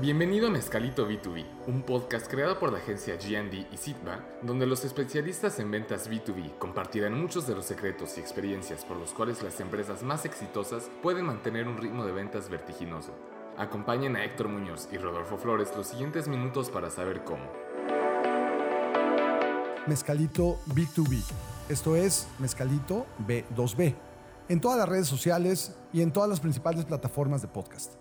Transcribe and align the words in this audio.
Bienvenido 0.00 0.46
a 0.46 0.50
Mezcalito 0.50 1.06
B2B, 1.06 1.44
un 1.66 1.82
podcast 1.82 2.26
creado 2.26 2.58
por 2.58 2.72
la 2.72 2.78
agencia 2.78 3.16
GD 3.16 3.66
y 3.70 3.76
Sitba, 3.76 4.24
donde 4.40 4.64
los 4.64 4.82
especialistas 4.86 5.58
en 5.58 5.70
ventas 5.70 6.08
B2B 6.08 6.56
compartirán 6.56 7.20
muchos 7.20 7.46
de 7.46 7.54
los 7.54 7.66
secretos 7.66 8.16
y 8.16 8.20
experiencias 8.20 8.82
por 8.86 8.96
los 8.96 9.12
cuales 9.12 9.42
las 9.42 9.60
empresas 9.60 10.02
más 10.02 10.24
exitosas 10.24 10.90
pueden 11.02 11.26
mantener 11.26 11.68
un 11.68 11.76
ritmo 11.76 12.06
de 12.06 12.12
ventas 12.12 12.48
vertiginoso. 12.48 13.14
Acompañen 13.58 14.16
a 14.16 14.24
Héctor 14.24 14.48
Muñoz 14.48 14.88
y 14.90 14.96
Rodolfo 14.96 15.36
Flores 15.36 15.70
los 15.76 15.88
siguientes 15.88 16.28
minutos 16.28 16.70
para 16.70 16.88
saber 16.88 17.22
cómo. 17.22 17.44
Mezcalito 19.86 20.58
B2B. 20.68 21.22
Esto 21.68 21.94
es 21.94 22.26
Mezcalito 22.38 23.04
B2B. 23.26 23.94
En 24.48 24.62
todas 24.62 24.78
las 24.78 24.88
redes 24.88 25.08
sociales 25.08 25.76
y 25.92 26.00
en 26.00 26.10
todas 26.10 26.30
las 26.30 26.40
principales 26.40 26.86
plataformas 26.86 27.42
de 27.42 27.48
podcast. 27.48 28.00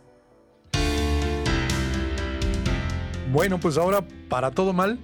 Bueno, 3.31 3.59
pues 3.59 3.77
ahora 3.77 4.05
para 4.27 4.51
todo 4.51 4.73
mal, 4.73 4.99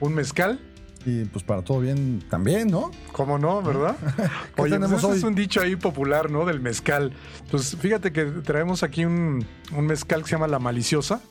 un 0.00 0.14
mezcal. 0.14 0.60
Y 1.06 1.24
pues 1.24 1.42
para 1.42 1.62
todo 1.62 1.80
bien 1.80 2.22
también, 2.28 2.68
¿no? 2.68 2.90
¿Cómo 3.12 3.38
no, 3.38 3.62
verdad? 3.62 3.96
¿Qué 4.54 4.60
Oye, 4.60 4.78
pues 4.78 4.92
ese 4.92 5.06
hoy? 5.06 5.16
es 5.16 5.24
un 5.24 5.34
dicho 5.34 5.62
ahí 5.62 5.74
popular, 5.76 6.30
¿no? 6.30 6.44
Del 6.44 6.60
mezcal. 6.60 7.12
Pues 7.50 7.74
fíjate 7.76 8.12
que 8.12 8.26
traemos 8.26 8.82
aquí 8.82 9.06
un, 9.06 9.46
un 9.74 9.86
mezcal 9.86 10.22
que 10.22 10.28
se 10.28 10.32
llama 10.32 10.46
La 10.46 10.58
Maliciosa. 10.58 11.22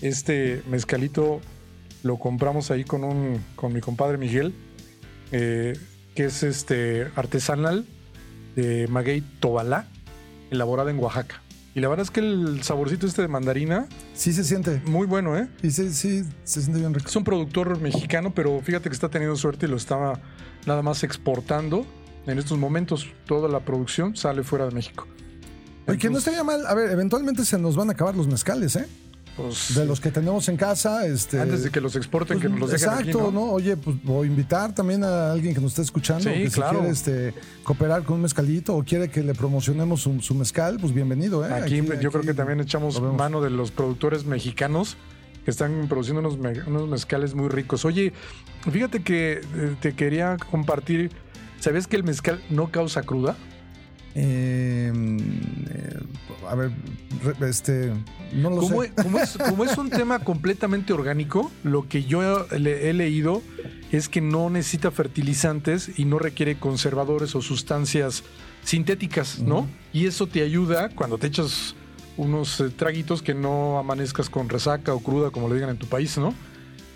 Este 0.00 0.62
mezcalito 0.68 1.40
lo 2.04 2.18
compramos 2.18 2.70
ahí 2.70 2.84
con, 2.84 3.02
un, 3.02 3.44
con 3.56 3.72
mi 3.72 3.80
compadre 3.80 4.16
Miguel, 4.16 4.54
eh, 5.32 5.76
que 6.14 6.26
es 6.26 6.44
este 6.44 7.08
artesanal 7.16 7.86
de 8.54 8.86
maguey 8.86 9.22
tobalá, 9.40 9.88
elaborada 10.52 10.92
en 10.92 11.00
Oaxaca. 11.00 11.43
Y 11.74 11.80
la 11.80 11.88
verdad 11.88 12.04
es 12.04 12.10
que 12.10 12.20
el 12.20 12.62
saborcito 12.62 13.06
este 13.06 13.22
de 13.22 13.28
mandarina, 13.28 13.86
Sí 14.14 14.32
se 14.32 14.44
siente. 14.44 14.80
muy 14.86 15.06
bueno, 15.08 15.36
¿eh? 15.36 15.48
Y 15.62 15.72
sí, 15.72 15.92
sí, 15.92 16.22
se 16.44 16.62
siente 16.62 16.78
bien 16.78 16.94
rico. 16.94 17.08
Es 17.08 17.16
un 17.16 17.24
productor 17.24 17.80
mexicano, 17.80 18.32
pero 18.32 18.60
fíjate 18.62 18.88
que 18.88 18.94
está 18.94 19.08
teniendo 19.08 19.34
suerte 19.36 19.66
y 19.66 19.68
lo 19.68 19.76
estaba 19.76 20.20
nada 20.66 20.82
más 20.82 21.02
exportando. 21.02 21.84
En 22.26 22.38
estos 22.38 22.58
momentos, 22.58 23.08
toda 23.26 23.48
la 23.48 23.60
producción 23.60 24.16
sale 24.16 24.44
fuera 24.44 24.66
de 24.66 24.70
México. 24.70 25.06
Oye, 25.88 25.98
que 25.98 26.08
no 26.08 26.18
estaría 26.18 26.44
mal. 26.44 26.64
A 26.66 26.74
ver, 26.74 26.90
eventualmente 26.92 27.44
se 27.44 27.58
nos 27.58 27.76
van 27.76 27.90
a 27.90 27.92
acabar 27.92 28.14
los 28.14 28.28
mezcales, 28.28 28.76
¿eh? 28.76 28.86
Pues, 29.36 29.74
De 29.74 29.84
los 29.84 29.98
que 30.00 30.10
tenemos 30.12 30.48
en 30.48 30.56
casa. 30.56 31.06
Este, 31.06 31.40
antes 31.40 31.64
de 31.64 31.70
que 31.70 31.80
los 31.80 31.96
exporten, 31.96 32.38
pues, 32.38 32.42
que 32.42 32.48
nos 32.50 32.60
los 32.60 32.70
dejen 32.70 32.88
Exacto, 32.88 33.20
aquí, 33.26 33.34
¿no? 33.34 33.42
Oye, 33.50 33.76
pues 33.76 33.96
a 34.06 34.26
invitar 34.26 34.74
también 34.74 35.02
a 35.02 35.32
alguien 35.32 35.54
que 35.54 35.60
nos 35.60 35.72
esté 35.72 35.82
escuchando. 35.82 36.22
Sí, 36.24 36.44
que 36.44 36.50
claro. 36.50 36.78
si 36.92 37.02
quiere 37.02 37.30
este, 37.32 37.34
cooperar 37.64 38.04
con 38.04 38.16
un 38.16 38.22
mezcalito 38.22 38.76
o 38.76 38.84
quiere 38.84 39.08
que 39.08 39.22
le 39.22 39.34
promocionemos 39.34 40.02
su, 40.02 40.20
su 40.20 40.34
mezcal, 40.34 40.78
pues 40.80 40.94
bienvenido, 40.94 41.44
¿eh? 41.46 41.52
Aquí, 41.52 41.82
yo 42.00 42.12
creo 42.12 42.22
que 42.22 42.34
también 42.34 42.60
echamos 42.60 43.00
mano 43.02 43.40
de 43.40 43.50
los 43.50 43.70
productores 43.72 44.24
mexicanos 44.24 44.96
que 45.44 45.50
están 45.50 45.88
produciendo 45.88 46.20
unos, 46.20 46.38
me- 46.38 46.62
unos 46.66 46.88
mezcales 46.88 47.34
muy 47.34 47.48
ricos. 47.48 47.84
Oye, 47.84 48.12
fíjate 48.70 49.02
que 49.02 49.40
eh, 49.54 49.76
te 49.80 49.94
quería 49.94 50.36
compartir. 50.50 51.10
¿Sabías 51.60 51.86
que 51.86 51.96
el 51.96 52.04
mezcal 52.04 52.42
no 52.50 52.70
causa 52.70 53.02
cruda? 53.02 53.36
Eh, 54.14 54.92
eh, 55.70 55.98
a 56.48 56.54
ver, 56.54 56.70
este, 57.48 57.92
no 58.32 58.50
lo 58.50 58.56
Como, 58.58 58.82
sé. 58.82 58.92
como 59.02 59.18
es, 59.18 59.36
como 59.36 59.64
es 59.64 59.76
un 59.78 59.90
tema 59.90 60.18
completamente 60.20 60.92
orgánico, 60.92 61.50
lo 61.64 61.88
que 61.88 62.04
yo 62.04 62.46
le- 62.56 62.90
he 62.90 62.92
leído 62.92 63.42
es 63.90 64.08
que 64.08 64.20
no 64.20 64.50
necesita 64.50 64.90
fertilizantes 64.90 65.98
y 65.98 66.04
no 66.04 66.18
requiere 66.18 66.56
conservadores 66.56 67.34
o 67.34 67.42
sustancias 67.42 68.22
sintéticas, 68.62 69.40
¿no? 69.40 69.66
Y 69.92 70.06
eso 70.06 70.26
te 70.26 70.42
ayuda 70.42 70.88
cuando 70.90 71.18
te 71.18 71.26
echas 71.26 71.74
unos 72.16 72.60
eh, 72.60 72.70
traguitos 72.70 73.20
que 73.22 73.34
no 73.34 73.78
amanezcas 73.78 74.30
con 74.30 74.48
resaca 74.48 74.94
o 74.94 75.00
cruda, 75.00 75.30
como 75.30 75.48
le 75.48 75.54
digan 75.56 75.70
en 75.70 75.76
tu 75.78 75.86
país, 75.86 76.16
¿no? 76.18 76.34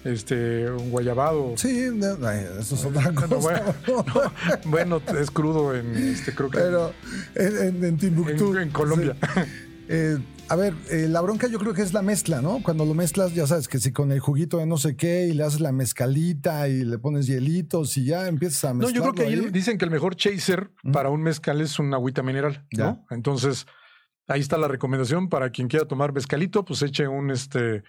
Este, 0.04 0.70
un 0.70 0.90
guayabado. 0.90 1.54
Sí, 1.56 1.88
no, 1.92 2.16
ay, 2.26 2.46
eso 2.60 2.74
es 2.76 2.84
otra 2.84 3.12
cosa. 3.12 3.36
Bueno, 3.36 3.74
bueno, 3.86 4.04
no, 4.64 4.70
bueno, 4.70 5.02
es 5.20 5.30
crudo 5.30 5.74
en 5.74 5.96
este, 5.96 6.34
creo 6.34 6.50
que 6.50 6.58
Pero 6.58 6.92
en, 7.34 7.56
en- 7.76 7.84
en 7.84 7.96
Timbuktu. 7.98 8.52
en, 8.56 8.62
en 8.64 8.70
Colombia. 8.70 9.16
sí. 9.34 9.40
Eh, 9.90 10.18
a 10.50 10.56
ver, 10.56 10.74
eh, 10.90 11.08
la 11.08 11.20
bronca 11.20 11.46
yo 11.46 11.58
creo 11.58 11.74
que 11.74 11.82
es 11.82 11.92
la 11.92 12.00
mezcla, 12.02 12.40
¿no? 12.40 12.60
Cuando 12.62 12.84
lo 12.86 12.94
mezclas, 12.94 13.34
ya 13.34 13.46
sabes 13.46 13.68
que 13.68 13.78
si 13.78 13.90
con 13.92 14.12
el 14.12 14.20
juguito 14.20 14.58
de 14.58 14.66
no 14.66 14.76
sé 14.78 14.96
qué 14.96 15.26
y 15.26 15.32
le 15.34 15.44
haces 15.44 15.60
la 15.60 15.72
mezcalita 15.72 16.68
y 16.68 16.84
le 16.84 16.98
pones 16.98 17.26
hielitos 17.26 17.96
y 17.98 18.04
ya 18.04 18.28
empiezas 18.28 18.64
a 18.64 18.68
No, 18.68 18.74
mezclar. 18.80 18.94
yo 18.94 19.02
creo 19.02 19.14
que 19.14 19.22
ahí 19.34 19.50
dicen 19.50 19.76
que 19.78 19.84
el 19.84 19.90
mejor 19.90 20.14
chaser 20.16 20.70
para 20.92 21.10
un 21.10 21.22
mezcal 21.22 21.60
es 21.60 21.78
una 21.78 21.96
agüita 21.96 22.22
mineral, 22.22 22.66
Ya. 22.70 22.84
¿no? 22.84 23.06
Entonces, 23.10 23.66
ahí 24.26 24.40
está 24.40 24.56
la 24.58 24.68
recomendación 24.68 25.28
para 25.28 25.50
quien 25.50 25.68
quiera 25.68 25.86
tomar 25.86 26.12
mezcalito, 26.12 26.64
pues 26.64 26.80
eche 26.82 27.08
un 27.08 27.30
este 27.30 27.82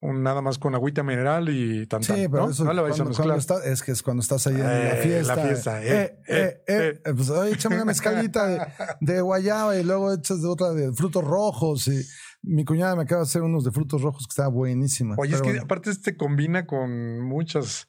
nada 0.00 0.40
más 0.42 0.58
con 0.58 0.74
agüita 0.74 1.02
mineral 1.02 1.48
y 1.48 1.86
tan 1.86 2.02
Sí, 2.02 2.08
tan, 2.12 2.30
pero 2.30 2.44
¿no? 2.44 2.50
eso 2.50 2.64
No 2.64 2.72
la 2.72 2.82
vais 2.82 2.94
a 2.94 3.04
cuando, 3.04 3.10
mezclar. 3.10 3.38
está- 3.38 3.64
es 3.64 3.82
que 3.82 3.92
es 3.92 4.02
cuando 4.02 4.20
estás 4.22 4.46
ahí 4.46 4.54
en 4.54 4.60
la 4.62 4.98
Eh, 4.98 5.02
fiesta. 5.02 5.34
la 5.36 5.42
fiesta, 5.42 5.82
eh, 5.84 5.88
eh, 5.88 6.22
eh, 6.28 6.62
eh, 6.68 7.02
eh. 7.04 7.14
Pues 7.14 7.30
oye, 7.30 7.52
échame 7.52 7.76
una 7.76 7.84
mezcalita 7.84 8.46
de, 8.46 8.60
de 9.00 9.20
guayaba 9.20 9.76
y 9.76 9.82
luego 9.84 10.12
echas 10.12 10.40
de 10.40 10.48
otra 10.48 10.72
de 10.72 10.92
frutos 10.92 11.24
rojos. 11.24 11.88
Y 11.88 12.00
mi 12.42 12.64
cuñada 12.64 12.94
me 12.94 13.02
acaba 13.02 13.22
de 13.22 13.26
hacer 13.26 13.42
unos 13.42 13.64
de 13.64 13.72
frutos 13.72 14.00
rojos 14.02 14.26
que 14.26 14.30
estaba 14.30 14.48
buenísima. 14.48 15.16
Oye, 15.18 15.34
es 15.34 15.42
que 15.42 15.48
bueno. 15.48 15.64
aparte 15.64 15.90
este 15.90 16.16
combina 16.16 16.66
con 16.66 17.20
muchas 17.20 17.88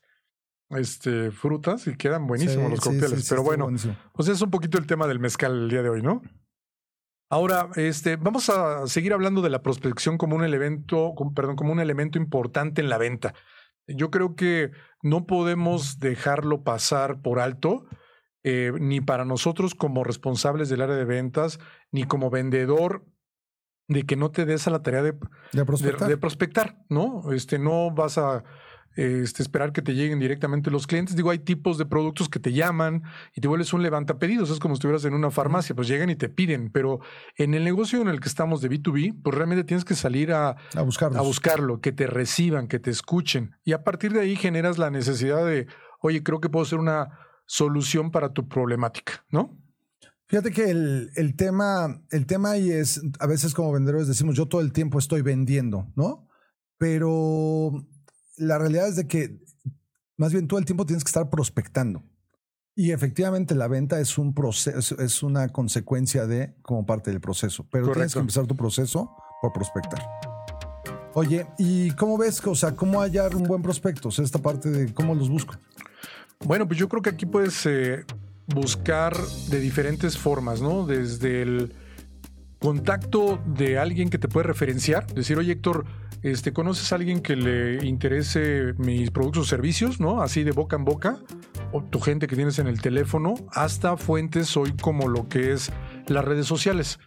este, 0.71 1.31
frutas 1.31 1.85
y 1.87 1.95
quedan 1.95 2.27
buenísimos 2.27 2.65
Sí, 2.65 2.71
los 2.71 2.79
sí, 2.79 2.89
cócteles. 2.89 3.19
sí, 3.19 3.21
sí, 3.21 3.29
pero 3.29 3.43
bueno. 3.43 3.67
Pues 4.13 4.29
es 4.29 4.41
un 4.41 4.49
poquito 4.51 4.77
el 4.77 4.87
tema 4.87 5.07
del 5.07 5.19
mezcal 5.19 5.51
el 5.63 5.69
día 5.69 5.81
de 5.83 5.89
hoy, 5.89 6.01
¿no? 6.01 6.21
Ahora, 7.29 7.69
este, 7.75 8.15
vamos 8.15 8.49
a 8.49 8.87
seguir 8.87 9.13
hablando 9.13 9.41
de 9.41 9.51
la 9.51 9.61
prospección 9.61 10.17
como 10.17 10.35
un 10.35 10.43
elemento, 10.43 11.13
como- 11.15 11.33
perdón, 11.33 11.55
como 11.55 11.71
un 11.71 11.79
elemento 11.79 12.17
importante 12.17 12.81
en 12.81 12.89
la 12.89 12.97
venta. 12.97 13.35
Yo 13.87 14.09
creo 14.09 14.35
que 14.35 14.71
no 15.03 15.27
podemos 15.27 15.99
dejarlo 15.99 16.63
pasar 16.63 17.21
por 17.21 17.39
alto, 17.39 17.85
eh, 18.43 18.71
ni 18.79 18.99
para 19.01 19.25
nosotros 19.25 19.75
como 19.75 20.03
responsables 20.03 20.69
del 20.69 20.81
área 20.81 20.95
de 20.95 21.05
ventas, 21.05 21.59
ni 21.91 22.03
como 22.05 22.29
vendedor, 22.31 23.05
de 23.87 24.03
que 24.03 24.15
no 24.15 24.31
te 24.31 24.45
des 24.45 24.67
a 24.67 24.71
la 24.71 24.81
tarea 24.81 25.03
de, 25.03 25.11
De 25.13 25.19
de, 25.53 25.65
prospectar. 25.65 26.07
de 26.07 26.17
prospectar, 26.17 26.77
¿no? 26.89 27.31
Este, 27.31 27.57
no 27.59 27.91
vas 27.91 28.17
a 28.17 28.43
este, 28.99 29.41
esperar 29.41 29.71
que 29.71 29.81
te 29.81 29.93
lleguen 29.93 30.19
directamente 30.19 30.69
los 30.69 30.85
clientes. 30.85 31.15
Digo, 31.15 31.29
hay 31.29 31.39
tipos 31.39 31.77
de 31.77 31.85
productos 31.85 32.27
que 32.27 32.39
te 32.39 32.51
llaman 32.51 33.03
y 33.33 33.39
te 33.39 33.47
vuelves 33.47 33.71
un 33.71 33.81
levantapedidos. 33.81 34.49
Es 34.49 34.59
como 34.59 34.75
si 34.75 34.79
estuvieras 34.79 35.05
en 35.05 35.13
una 35.13 35.31
farmacia, 35.31 35.73
pues 35.73 35.87
llegan 35.87 36.09
y 36.09 36.17
te 36.17 36.27
piden. 36.27 36.69
Pero 36.69 36.99
en 37.37 37.53
el 37.53 37.63
negocio 37.63 38.01
en 38.01 38.09
el 38.09 38.19
que 38.19 38.27
estamos 38.27 38.59
de 38.59 38.69
B2B, 38.69 39.21
pues 39.23 39.33
realmente 39.33 39.63
tienes 39.63 39.85
que 39.85 39.95
salir 39.95 40.33
a, 40.33 40.57
a 40.75 40.81
buscarlos. 40.81 41.17
a 41.17 41.21
buscarlo, 41.21 41.79
que 41.79 41.93
te 41.93 42.07
reciban, 42.07 42.67
que 42.67 42.79
te 42.79 42.89
escuchen. 42.89 43.55
Y 43.63 43.71
a 43.71 43.85
partir 43.85 44.11
de 44.11 44.19
ahí 44.19 44.35
generas 44.35 44.77
la 44.77 44.89
necesidad 44.89 45.45
de, 45.45 45.67
oye, 46.01 46.21
creo 46.21 46.41
que 46.41 46.49
puedo 46.49 46.65
ser 46.65 46.79
una 46.79 47.07
solución 47.45 48.11
para 48.11 48.33
tu 48.33 48.49
problemática, 48.49 49.25
¿no? 49.29 49.57
Fíjate 50.27 50.51
que 50.51 50.69
el, 50.69 51.09
el 51.15 51.37
tema, 51.37 52.03
el 52.11 52.25
tema 52.25 52.51
ahí 52.51 52.69
es, 52.69 53.01
a 53.19 53.27
veces 53.27 53.53
como 53.53 53.71
vendedores 53.71 54.09
decimos, 54.09 54.35
yo 54.35 54.47
todo 54.47 54.59
el 54.59 54.73
tiempo 54.73 54.99
estoy 54.99 55.21
vendiendo, 55.21 55.87
¿no? 55.95 56.27
Pero 56.77 57.87
la 58.39 58.57
realidad 58.57 58.87
es 58.87 58.95
de 58.95 59.07
que 59.07 59.39
más 60.17 60.33
bien 60.33 60.47
todo 60.47 60.59
el 60.59 60.65
tiempo 60.65 60.85
tienes 60.85 61.03
que 61.03 61.09
estar 61.09 61.29
prospectando. 61.29 62.03
Y 62.75 62.91
efectivamente 62.91 63.55
la 63.55 63.67
venta 63.67 63.99
es 63.99 64.17
un 64.17 64.33
proceso, 64.33 64.97
es 65.01 65.23
una 65.23 65.49
consecuencia 65.49 66.25
de 66.25 66.55
como 66.61 66.85
parte 66.85 67.11
del 67.11 67.19
proceso. 67.19 67.67
Pero 67.69 67.91
tienes 67.91 68.13
que 68.13 68.19
empezar 68.19 68.47
tu 68.47 68.55
proceso 68.55 69.15
por 69.41 69.51
prospectar. 69.51 69.99
Oye, 71.13 71.45
¿y 71.57 71.91
cómo 71.91 72.17
ves? 72.17 72.41
O 72.45 72.55
sea, 72.55 72.75
¿cómo 72.75 73.01
hallar 73.01 73.35
un 73.35 73.43
buen 73.43 73.61
prospecto? 73.61 74.09
O 74.09 74.11
sea, 74.11 74.23
esta 74.23 74.39
parte 74.39 74.69
de 74.69 74.93
cómo 74.93 75.13
los 75.13 75.29
busco. 75.29 75.55
Bueno, 76.45 76.67
pues 76.67 76.79
yo 76.79 76.87
creo 76.87 77.01
que 77.01 77.09
aquí 77.09 77.25
puedes 77.25 77.65
eh, 77.65 78.05
buscar 78.47 79.17
de 79.49 79.59
diferentes 79.59 80.17
formas, 80.17 80.61
¿no? 80.61 80.85
Desde 80.85 81.41
el 81.41 81.73
contacto 82.59 83.41
de 83.45 83.79
alguien 83.79 84.09
que 84.09 84.17
te 84.17 84.27
puede 84.27 84.47
referenciar, 84.47 85.07
decir, 85.13 85.37
oye 85.37 85.53
Héctor, 85.53 85.85
este, 86.21 86.51
¿conoces 86.51 86.91
a 86.91 86.95
alguien 86.95 87.21
que 87.21 87.35
le 87.35 87.85
interese 87.85 88.73
mis 88.77 89.09
productos 89.11 89.43
o 89.43 89.45
servicios, 89.45 89.99
¿no? 90.01 90.21
Así 90.21 90.43
de 90.43 90.51
boca 90.51 90.75
en 90.75 90.83
boca, 90.83 91.19
o 91.71 91.81
tu 91.83 91.99
gente 92.01 92.27
que 92.27 92.35
tienes 92.35 92.59
en 92.59 92.67
el 92.67 92.81
teléfono, 92.81 93.35
hasta 93.51 93.95
fuentes 93.95 94.55
hoy 94.57 94.73
como 94.81 95.07
lo 95.07 95.29
que 95.29 95.53
es 95.53 95.71
las 96.07 96.25
redes 96.25 96.45
sociales. 96.45 96.99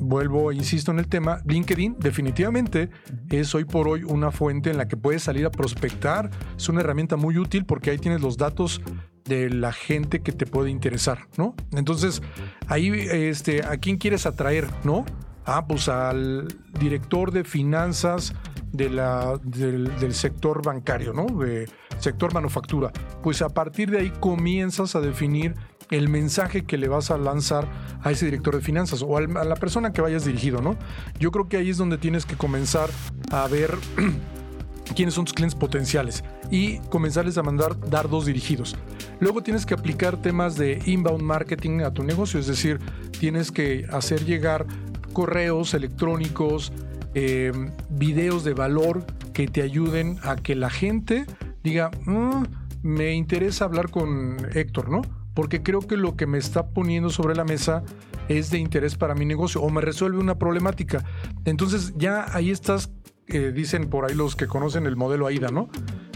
Vuelvo, 0.00 0.50
e 0.50 0.56
insisto 0.56 0.90
en 0.90 0.98
el 0.98 1.08
tema, 1.08 1.40
LinkedIn 1.46 1.96
definitivamente 1.98 2.90
es 3.30 3.54
hoy 3.54 3.64
por 3.64 3.86
hoy 3.86 4.02
una 4.02 4.30
fuente 4.30 4.70
en 4.70 4.78
la 4.78 4.88
que 4.88 4.96
puedes 4.96 5.22
salir 5.22 5.46
a 5.46 5.50
prospectar. 5.50 6.30
Es 6.56 6.68
una 6.68 6.80
herramienta 6.80 7.16
muy 7.16 7.38
útil 7.38 7.64
porque 7.64 7.90
ahí 7.90 7.98
tienes 7.98 8.20
los 8.20 8.36
datos 8.36 8.80
de 9.24 9.50
la 9.50 9.72
gente 9.72 10.20
que 10.20 10.32
te 10.32 10.46
puede 10.46 10.70
interesar, 10.70 11.26
¿no? 11.36 11.54
Entonces, 11.72 12.22
ahí, 12.66 12.90
este, 12.90 13.64
¿a 13.64 13.76
quién 13.78 13.96
quieres 13.96 14.26
atraer, 14.26 14.68
no? 14.84 15.04
Ah, 15.46 15.66
pues 15.66 15.88
al 15.88 16.48
director 16.78 17.30
de 17.30 17.44
finanzas 17.44 18.34
de 18.72 18.90
la, 18.90 19.38
del, 19.42 20.14
sector 20.14 20.62
bancario, 20.62 21.12
¿no? 21.12 21.26
De 21.26 21.68
sector 21.98 22.34
manufactura. 22.34 22.90
Pues 23.22 23.40
a 23.40 23.48
partir 23.48 23.90
de 23.90 23.98
ahí 23.98 24.12
comienzas 24.20 24.96
a 24.96 25.00
definir 25.00 25.54
el 25.90 26.08
mensaje 26.08 26.64
que 26.64 26.76
le 26.76 26.88
vas 26.88 27.10
a 27.10 27.18
lanzar 27.18 27.68
a 28.02 28.10
ese 28.10 28.24
director 28.24 28.56
de 28.56 28.62
finanzas 28.62 29.02
o 29.02 29.16
a 29.16 29.20
la 29.20 29.54
persona 29.54 29.92
que 29.92 30.00
vayas 30.00 30.24
dirigido, 30.24 30.60
¿no? 30.60 30.76
Yo 31.18 31.30
creo 31.30 31.48
que 31.48 31.56
ahí 31.58 31.70
es 31.70 31.76
donde 31.76 31.98
tienes 31.98 32.26
que 32.26 32.36
comenzar 32.36 32.90
a 33.30 33.46
ver 33.46 33.76
quiénes 34.96 35.14
son 35.14 35.24
tus 35.24 35.34
clientes 35.34 35.58
potenciales 35.58 36.24
y 36.50 36.78
comenzarles 36.90 37.38
a 37.38 37.42
mandar 37.42 37.78
dardos 37.88 38.26
dirigidos. 38.26 38.76
Luego 39.20 39.42
tienes 39.42 39.66
que 39.66 39.74
aplicar 39.74 40.16
temas 40.20 40.56
de 40.56 40.82
inbound 40.86 41.22
marketing 41.22 41.80
a 41.80 41.92
tu 41.92 42.02
negocio, 42.02 42.40
es 42.40 42.46
decir, 42.46 42.78
tienes 43.18 43.50
que 43.52 43.86
hacer 43.90 44.24
llegar 44.24 44.66
correos 45.12 45.74
electrónicos, 45.74 46.72
em, 47.14 47.70
videos 47.90 48.44
de 48.44 48.54
valor 48.54 49.06
que 49.32 49.46
te 49.46 49.62
ayuden 49.62 50.18
a 50.22 50.36
que 50.36 50.54
la 50.54 50.70
gente 50.70 51.26
diga, 51.62 51.90
mm, 52.04 52.42
me 52.82 53.14
interesa 53.14 53.64
hablar 53.64 53.90
con 53.90 54.36
Héctor, 54.54 54.90
¿no? 54.90 55.02
Porque 55.32 55.62
creo 55.62 55.80
que 55.80 55.96
lo 55.96 56.16
que 56.16 56.26
me 56.26 56.38
está 56.38 56.68
poniendo 56.68 57.10
sobre 57.10 57.34
la 57.34 57.44
mesa 57.44 57.82
es 58.28 58.50
de 58.50 58.58
interés 58.58 58.96
para 58.96 59.14
mi 59.14 59.24
negocio 59.24 59.62
o 59.62 59.70
me 59.70 59.80
resuelve 59.80 60.18
una 60.18 60.38
problemática. 60.38 61.04
Entonces 61.44 61.94
ya 61.96 62.26
ahí 62.34 62.50
estás 62.50 62.90
dicen 63.26 63.88
por 63.88 64.04
ahí 64.04 64.14
los 64.14 64.36
que 64.36 64.46
conocen 64.46 64.86
el 64.86 64.96
modelo 64.96 65.26
AIDA, 65.26 65.48
¿no? 65.48 65.68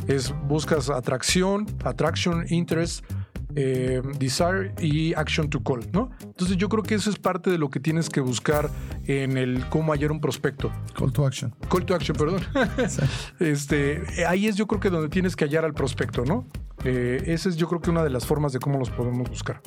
Es 0.08 0.34
buscas 0.48 0.90
atracción, 0.90 1.66
attraction, 1.84 2.44
interest, 2.48 3.04
eh, 3.54 4.02
desire 4.18 4.74
y 4.80 5.14
action 5.14 5.48
to 5.48 5.62
call, 5.62 5.80
¿no? 5.92 6.10
Entonces 6.22 6.56
yo 6.56 6.68
creo 6.68 6.82
que 6.82 6.94
eso 6.94 7.08
es 7.10 7.18
parte 7.18 7.50
de 7.50 7.58
lo 7.58 7.70
que 7.70 7.80
tienes 7.80 8.08
que 8.08 8.20
buscar 8.20 8.70
en 9.06 9.38
el 9.38 9.68
cómo 9.68 9.92
hallar 9.92 10.12
un 10.12 10.20
prospecto. 10.20 10.70
Call 10.96 11.12
to 11.12 11.26
action. 11.26 11.54
Call 11.68 11.84
to 11.84 11.94
action, 11.94 12.16
perdón. 12.16 12.40
este, 13.40 14.02
ahí 14.26 14.46
es 14.46 14.56
yo 14.56 14.66
creo 14.66 14.80
que 14.80 14.90
donde 14.90 15.08
tienes 15.08 15.34
que 15.34 15.44
hallar 15.44 15.64
al 15.64 15.74
prospecto, 15.74 16.24
¿no? 16.24 16.46
Eh, 16.84 17.22
esa 17.26 17.48
es 17.48 17.56
yo 17.56 17.68
creo 17.68 17.80
que 17.80 17.90
una 17.90 18.04
de 18.04 18.10
las 18.10 18.26
formas 18.26 18.52
de 18.52 18.60
cómo 18.60 18.78
los 18.78 18.90
podemos 18.90 19.28
buscar. 19.28 19.60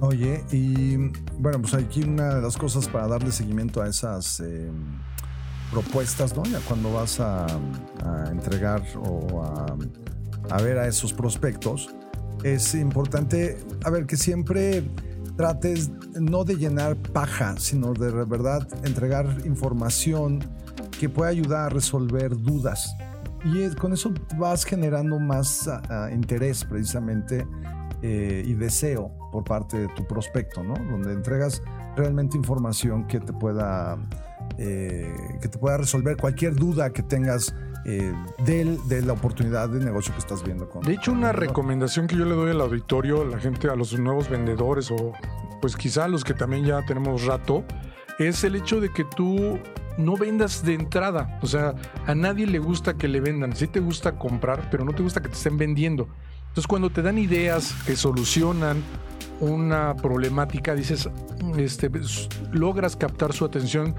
Oye, 0.00 0.44
y 0.52 0.96
bueno, 1.38 1.60
pues 1.60 1.74
aquí 1.74 2.02
una 2.02 2.34
de 2.34 2.42
las 2.42 2.56
cosas 2.56 2.86
para 2.88 3.06
darle 3.06 3.32
seguimiento 3.32 3.80
a 3.80 3.88
esas... 3.88 4.40
Eh, 4.40 4.70
propuestas, 5.70 6.36
¿no? 6.36 6.44
Ya 6.44 6.60
cuando 6.60 6.92
vas 6.92 7.20
a, 7.20 7.46
entregar 8.30 8.82
o 8.96 9.42
a, 10.50 10.62
ver 10.62 10.78
a 10.78 10.86
esos 10.86 11.12
prospectos, 11.12 11.94
es 12.42 12.74
importante, 12.74 13.58
a 13.84 13.90
ver, 13.90 14.06
que 14.06 14.16
siempre 14.16 14.88
trates 15.36 15.90
no 16.20 16.44
de 16.44 16.56
llenar 16.56 16.96
paja, 16.96 17.56
sino 17.58 17.92
de 17.92 18.10
verdad 18.24 18.66
entregar 18.84 19.26
información 19.44 20.40
que 20.98 21.08
pueda 21.08 21.30
ayudar 21.30 21.66
a 21.66 21.68
resolver 21.68 22.36
dudas. 22.36 22.96
Y 23.44 23.68
con 23.76 23.92
eso 23.92 24.12
vas 24.38 24.64
generando 24.64 25.18
más 25.18 25.68
interés 26.12 26.64
precisamente 26.64 27.46
eh, 28.02 28.42
y 28.46 28.54
deseo 28.54 29.10
por 29.32 29.44
parte 29.44 29.78
de 29.78 29.88
tu 29.88 30.06
prospecto, 30.06 30.62
¿no? 30.62 30.74
Donde 30.74 31.12
entregas 31.12 31.62
realmente 31.96 32.36
información 32.36 33.06
que 33.06 33.20
te 33.20 33.32
pueda 33.32 33.98
eh, 34.58 35.14
que 35.40 35.48
te 35.48 35.58
pueda 35.58 35.76
resolver 35.76 36.16
cualquier 36.16 36.54
duda 36.54 36.90
que 36.90 37.02
tengas 37.02 37.54
eh, 37.84 38.12
de, 38.44 39.02
la 39.02 39.12
oportunidad 39.12 39.68
de 39.68 39.84
negocio 39.84 40.12
que 40.12 40.18
estás 40.18 40.42
viendo. 40.42 40.68
Con, 40.68 40.82
de 40.82 40.94
hecho, 40.94 41.12
una 41.12 41.32
recomendación 41.32 42.06
que 42.06 42.16
yo 42.16 42.24
le 42.24 42.34
doy 42.34 42.50
al 42.50 42.60
auditorio, 42.60 43.22
a 43.22 43.24
la 43.24 43.38
gente, 43.38 43.68
a 43.68 43.76
los 43.76 43.98
nuevos 43.98 44.28
vendedores 44.28 44.90
o 44.90 45.12
pues 45.60 45.76
quizá 45.76 46.04
a 46.04 46.08
los 46.08 46.24
que 46.24 46.34
también 46.34 46.64
ya 46.64 46.84
tenemos 46.84 47.24
rato, 47.24 47.64
es 48.18 48.44
el 48.44 48.56
hecho 48.56 48.80
de 48.80 48.90
que 48.92 49.04
tú 49.04 49.58
no 49.98 50.16
vendas 50.16 50.64
de 50.64 50.74
entrada. 50.74 51.38
O 51.42 51.46
sea, 51.46 51.74
a 52.06 52.14
nadie 52.14 52.46
le 52.46 52.58
gusta 52.58 52.94
que 52.94 53.08
le 53.08 53.20
vendan. 53.20 53.54
Sí 53.54 53.66
te 53.66 53.80
gusta 53.80 54.18
comprar, 54.18 54.68
pero 54.70 54.84
no 54.84 54.92
te 54.92 55.02
gusta 55.02 55.20
que 55.22 55.28
te 55.28 55.34
estén 55.34 55.56
vendiendo. 55.56 56.08
Entonces, 56.48 56.66
cuando 56.66 56.90
te 56.90 57.02
dan 57.02 57.18
ideas 57.18 57.74
que 57.86 57.96
solucionan 57.96 58.82
una 59.40 59.94
problemática, 59.96 60.74
dices, 60.74 61.08
este, 61.56 61.90
logras 62.52 62.96
captar 62.96 63.32
su 63.32 63.44
atención 63.44 63.94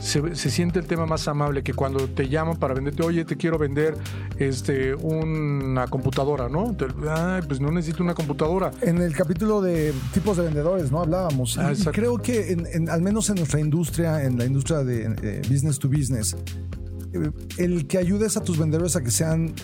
se, 0.00 0.50
siente 0.50 0.78
el 0.78 0.86
tema 0.86 1.06
más 1.06 1.28
amable 1.28 1.62
que 1.62 1.74
cuando 1.74 2.08
te 2.08 2.28
llaman 2.28 2.56
para 2.56 2.74
venderte, 2.74 3.02
oye, 3.02 3.24
te 3.24 3.36
quiero 3.36 3.58
vender 3.58 3.96
este, 4.38 4.94
una 4.94 5.86
computadora, 5.88 6.48
¿no? 6.48 6.74
Ay, 7.08 7.42
pues 7.46 7.60
no 7.60 7.70
necesito 7.70 8.02
una 8.02 8.14
computadora. 8.14 8.70
En 8.80 8.98
el 8.98 9.14
capítulo 9.14 9.60
de 9.60 9.92
tipos 10.12 10.38
de 10.38 10.44
vendedores, 10.44 10.90
¿no? 10.90 11.00
Hablábamos. 11.00 11.58
Ah, 11.58 11.72
y 11.72 11.82
creo 11.84 12.16
que 12.18 12.56
al 12.88 13.02
menos 13.02 13.28
en 13.28 13.36
nuestra 13.36 13.60
industria, 13.60 14.24
en 14.24 14.38
la 14.38 14.46
industria 14.46 14.78
de 14.78 15.14
eh, 15.22 15.42
business 15.48 15.78
to 15.78 15.88
business, 15.88 16.34
eh, 17.12 17.30
el 17.58 17.86
que 17.86 17.98
ayudes 17.98 18.36
a 18.36 18.42
tus 18.42 18.58
vendedores 18.58 18.96
a 18.96 19.02
que 19.02 19.10
sean... 19.10 19.54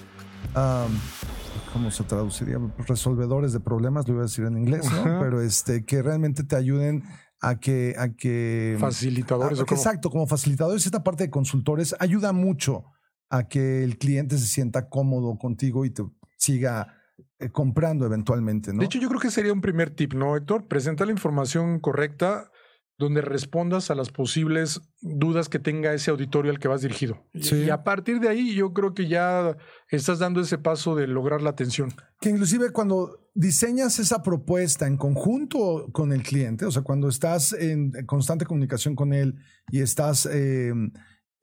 ¿cómo 1.77 1.91
se 1.91 2.05
traduciría? 2.05 2.59
Resolvedores 2.89 3.53
de 3.53 3.61
problemas, 3.61 4.09
lo 4.09 4.15
iba 4.15 4.23
a 4.23 4.27
decir 4.27 4.47
en 4.47 4.57
inglés, 4.57 4.91
¿no? 4.91 5.21
Pero 5.21 5.43
este, 5.43 5.85
que 5.85 6.03
realmente 6.03 6.43
te 6.43 6.57
ayuden 6.57 7.05
a 7.43 7.57
que... 7.61 7.95
A 7.99 8.15
que 8.15 8.79
Facilitadores. 8.81 9.61
Exacto, 9.61 10.09
como 10.09 10.27
facilitadores, 10.27 10.87
esta 10.87 11.05
parte 11.05 11.25
de 11.25 11.31
consultores 11.31 11.95
ayuda 12.01 12.33
mucho 12.33 12.85
a 13.29 13.47
que 13.47 13.85
el 13.85 13.99
cliente 13.99 14.39
se 14.39 14.47
sienta 14.47 14.89
cómodo 14.89 15.37
contigo 15.37 15.85
y 15.85 15.91
te 15.91 16.03
siga 16.39 16.95
eh, 17.39 17.51
comprando 17.51 18.07
eventualmente. 18.07 18.73
¿no? 18.73 18.81
De 18.81 18.87
hecho, 18.87 18.99
yo 18.99 19.09
creo 19.09 19.21
que 19.21 19.31
sería 19.31 19.53
un 19.53 19.61
primer 19.61 19.91
tip, 19.91 20.15
¿no, 20.15 20.35
Héctor? 20.35 20.69
Presenta 20.69 21.05
la 21.05 21.13
información 21.13 21.79
correcta 21.79 22.51
donde 22.99 23.21
respondas 23.21 23.91
a 23.91 23.95
las 23.95 24.11
posibles 24.11 24.81
dudas 25.03 25.49
que 25.49 25.59
tenga 25.59 25.93
ese 25.93 26.11
auditorio 26.11 26.51
al 26.51 26.59
que 26.59 26.69
vas 26.69 26.81
dirigido. 26.81 27.23
Y 27.35 27.69
a 27.69 27.85
partir 27.85 28.21
de 28.21 28.29
ahí 28.29 28.55
yo 28.55 28.73
creo 28.73 28.95
que 28.95 29.07
ya 29.07 29.57
estás 29.91 30.19
dando 30.19 30.41
ese 30.41 30.57
paso 30.57 30.95
de 30.95 31.07
lograr 31.07 31.43
la 31.43 31.51
atención. 31.51 31.93
Que 32.21 32.31
inclusive 32.31 32.71
cuando 32.71 33.29
diseñas 33.35 33.99
esa 33.99 34.23
propuesta 34.23 34.87
en 34.87 34.97
conjunto 34.97 35.89
con 35.93 36.13
el 36.13 36.23
cliente, 36.23 36.65
o 36.65 36.71
sea, 36.71 36.83
cuando 36.83 37.09
estás 37.09 37.53
en 37.53 37.93
constante 38.07 38.47
comunicación 38.47 38.95
con 38.97 39.13
él 39.13 39.37
y 39.71 39.83
estás 39.83 40.25
em, 40.25 40.93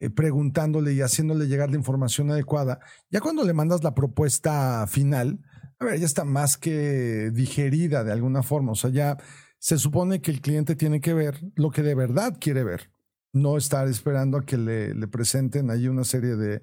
eh, 0.00 0.10
preguntándole 0.10 0.92
y 0.92 1.02
haciéndole 1.02 1.46
llegar 1.46 1.70
la 1.70 1.76
información 1.76 2.32
adecuada, 2.32 2.80
ya 3.10 3.20
cuando 3.20 3.44
le 3.44 3.52
mandas 3.52 3.84
la 3.84 3.94
propuesta 3.94 4.86
final, 4.88 5.38
a 5.78 5.84
ver, 5.84 6.00
ya 6.00 6.06
está 6.06 6.24
más 6.24 6.56
que 6.56 7.30
digerida 7.32 8.02
de 8.02 8.12
alguna 8.12 8.42
forma, 8.42 8.72
o 8.72 8.76
sea, 8.76 8.90
ya 8.90 9.18
se 9.64 9.78
supone 9.78 10.20
que 10.20 10.30
el 10.30 10.42
cliente 10.42 10.76
tiene 10.76 11.00
que 11.00 11.14
ver 11.14 11.40
lo 11.54 11.70
que 11.70 11.82
de 11.82 11.94
verdad 11.94 12.36
quiere 12.38 12.64
ver, 12.64 12.90
no 13.32 13.56
estar 13.56 13.88
esperando 13.88 14.36
a 14.36 14.44
que 14.44 14.58
le, 14.58 15.08
presenten 15.08 15.70
ahí 15.70 15.88
una 15.88 16.04
serie 16.04 16.36
de, 16.36 16.60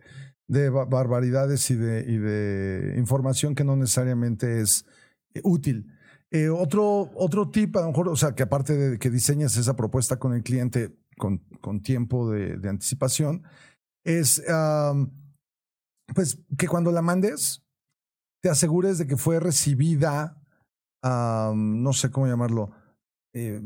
barbaridades 0.69 1.71
y 1.71 1.77
de, 1.77 2.93
información 2.99 3.55
que 3.55 3.63
no 3.63 3.75
necesariamente 3.75 4.61
es 4.61 4.85
eh, 5.33 5.41
útil. 5.43 5.91
Eh, 6.29 6.49
otro, 6.49 7.09
otro 7.15 7.49
tip, 7.49 7.75
a 7.75 7.81
lo 7.81 7.87
mejor, 7.87 8.07
o 8.07 8.15
sea, 8.15 8.35
que 8.35 8.43
aparte 8.43 8.77
de 8.77 8.99
que 8.99 9.09
diseñes 9.09 9.57
esa 9.57 9.75
propuesta 9.75 10.19
con 10.19 10.35
el 10.35 10.43
cliente 10.43 10.95
con, 11.17 11.41
tiempo 11.81 12.29
de, 12.29 12.69
anticipación, 12.69 13.41
es 14.03 14.43
pues 16.13 16.37
que 16.55 16.67
cuando 16.67 16.91
la 16.91 17.01
mandes, 17.01 17.63
te 18.43 18.49
asegures 18.49 18.99
de 18.99 19.07
que 19.07 19.17
fue 19.17 19.39
recibida, 19.39 20.39
no 21.03 21.93
sé 21.93 22.11
cómo 22.11 22.27
llamarlo, 22.27 22.73
eh, 23.33 23.61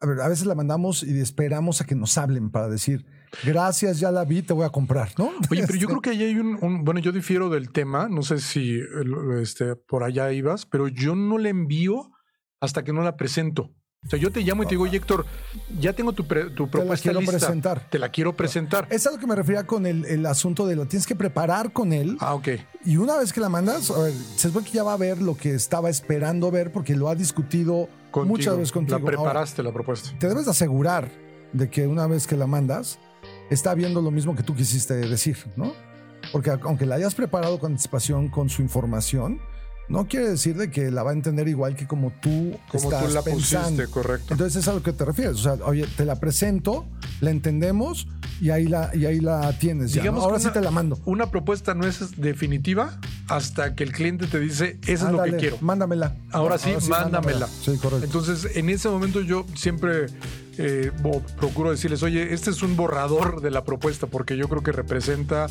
a 0.00 0.06
ver, 0.06 0.20
a 0.20 0.28
veces 0.28 0.46
la 0.46 0.54
mandamos 0.54 1.02
y 1.02 1.18
esperamos 1.20 1.80
a 1.80 1.84
que 1.84 1.94
nos 1.94 2.16
hablen 2.18 2.50
para 2.50 2.68
decir, 2.68 3.04
gracias, 3.44 3.98
ya 3.98 4.12
la 4.12 4.24
vi, 4.24 4.42
te 4.42 4.52
voy 4.52 4.64
a 4.64 4.70
comprar, 4.70 5.10
¿no? 5.18 5.26
Oye, 5.50 5.64
pero 5.66 5.74
yo 5.74 5.74
este 5.74 5.86
creo 5.86 6.00
que 6.00 6.10
ahí 6.10 6.22
hay 6.22 6.36
un, 6.36 6.84
bueno, 6.84 7.00
yo 7.00 7.10
difiero 7.10 7.48
del 7.50 7.70
tema, 7.70 8.08
no 8.08 8.22
sé 8.22 8.38
si 8.38 8.80
este, 9.40 9.74
por 9.74 10.04
allá 10.04 10.32
ibas, 10.32 10.66
pero 10.66 10.88
yo 10.88 11.16
no 11.16 11.38
le 11.38 11.48
envío 11.48 12.12
hasta 12.60 12.84
que 12.84 12.92
no 12.92 13.02
la 13.02 13.16
presento. 13.16 13.74
O 14.06 14.10
sea, 14.10 14.18
yo 14.18 14.30
te 14.30 14.40
llamo 14.40 14.62
y 14.62 14.66
te 14.66 14.70
digo, 14.70 14.84
oye, 14.84 14.96
Héctor, 14.96 15.26
ya 15.78 15.92
tengo 15.92 16.12
tu, 16.12 16.22
tu 16.22 16.70
propuesta 16.70 17.10
te 17.10 17.14
la 17.14 17.20
quiero 17.20 17.32
presentar. 17.32 17.90
Te 17.90 17.98
la 17.98 18.08
quiero 18.08 18.36
presentar. 18.36 18.86
Es 18.90 19.06
a 19.06 19.10
lo 19.10 19.18
que 19.18 19.26
me 19.26 19.34
refería 19.34 19.66
con 19.66 19.86
el, 19.86 20.04
el, 20.06 20.24
asunto 20.24 20.66
de 20.66 20.76
lo 20.76 20.86
tienes 20.86 21.06
que 21.06 21.16
preparar 21.16 21.72
con 21.72 21.92
él. 21.92 22.16
Ah, 22.20 22.34
ok. 22.34 22.48
Y 22.84 22.96
una 22.96 23.16
vez 23.16 23.32
que 23.32 23.40
la 23.40 23.48
mandas, 23.48 23.90
a 23.90 23.98
ver, 23.98 24.12
se 24.36 24.48
supone 24.48 24.66
que 24.66 24.72
ya 24.72 24.84
va 24.84 24.94
a 24.94 24.96
ver 24.96 25.20
lo 25.20 25.36
que 25.36 25.52
estaba 25.54 25.90
esperando 25.90 26.50
ver 26.50 26.70
porque 26.72 26.94
lo 26.94 27.08
ha 27.08 27.16
discutido 27.16 27.88
muchas 28.14 28.56
veces 28.56 28.72
contigo. 28.72 28.98
La 28.98 29.04
preparaste 29.04 29.62
la 29.62 29.72
propuesta. 29.72 30.10
Te 30.18 30.28
debes 30.28 30.46
asegurar 30.46 31.10
de 31.52 31.68
que 31.68 31.86
una 31.86 32.06
vez 32.06 32.26
que 32.26 32.36
la 32.36 32.46
mandas, 32.46 32.98
está 33.50 33.74
viendo 33.74 34.00
lo 34.00 34.10
mismo 34.10 34.36
que 34.36 34.42
tú 34.42 34.54
quisiste 34.54 34.94
decir, 34.94 35.36
¿no? 35.56 35.72
Porque 36.32 36.50
aunque 36.50 36.86
la 36.86 36.94
hayas 36.94 37.14
preparado 37.14 37.58
con 37.58 37.72
anticipación 37.72 38.28
con 38.28 38.48
su 38.48 38.62
información, 38.62 39.40
no 39.88 40.06
quiere 40.06 40.28
decir 40.28 40.56
de 40.56 40.70
que 40.70 40.90
la 40.90 41.02
va 41.02 41.10
a 41.10 41.14
entender 41.14 41.48
igual 41.48 41.74
que 41.74 41.86
como 41.86 42.10
tú 42.20 42.56
como 42.70 42.84
estás 42.84 43.06
tú 43.06 43.14
la 43.14 43.22
pensando. 43.22 43.68
Pusiste, 43.68 43.92
correcto. 43.92 44.34
Entonces 44.34 44.62
es 44.62 44.68
a 44.68 44.74
lo 44.74 44.82
que 44.82 44.92
te 44.92 45.04
refieres. 45.04 45.36
O 45.36 45.42
sea, 45.42 45.64
oye, 45.64 45.86
te 45.96 46.04
la 46.04 46.16
presento, 46.20 46.86
la 47.20 47.30
entendemos 47.30 48.06
y 48.40 48.50
ahí 48.50 48.66
la, 48.66 48.94
y 48.94 49.06
ahí 49.06 49.20
la 49.20 49.58
tienes. 49.58 49.92
Digamos 49.92 50.24
Ahora 50.24 50.38
sí 50.38 50.48
te 50.52 50.60
la 50.60 50.70
mando. 50.70 50.98
Una 51.06 51.30
propuesta 51.30 51.74
no 51.74 51.86
es 51.86 52.20
definitiva 52.20 52.98
hasta 53.28 53.74
que 53.74 53.84
el 53.84 53.92
cliente 53.92 54.26
te 54.26 54.38
dice, 54.38 54.78
eso 54.86 55.06
es 55.06 55.12
lo 55.12 55.22
que 55.22 55.36
quiero. 55.36 55.56
Mándamela. 55.60 56.14
Ahora 56.32 56.58
sí, 56.58 56.70
mándamela. 56.88 57.46
Sí, 57.46 57.76
correcto. 57.78 58.04
Entonces, 58.04 58.56
en 58.56 58.68
ese 58.68 58.88
momento 58.88 59.22
yo 59.22 59.46
siempre 59.54 60.06
eh, 60.58 60.92
procuro 61.38 61.70
decirles, 61.70 62.02
oye, 62.02 62.34
este 62.34 62.50
es 62.50 62.62
un 62.62 62.76
borrador 62.76 63.40
de 63.40 63.50
la 63.50 63.64
propuesta 63.64 64.06
porque 64.06 64.36
yo 64.36 64.48
creo 64.48 64.62
que 64.62 64.72
representa 64.72 65.46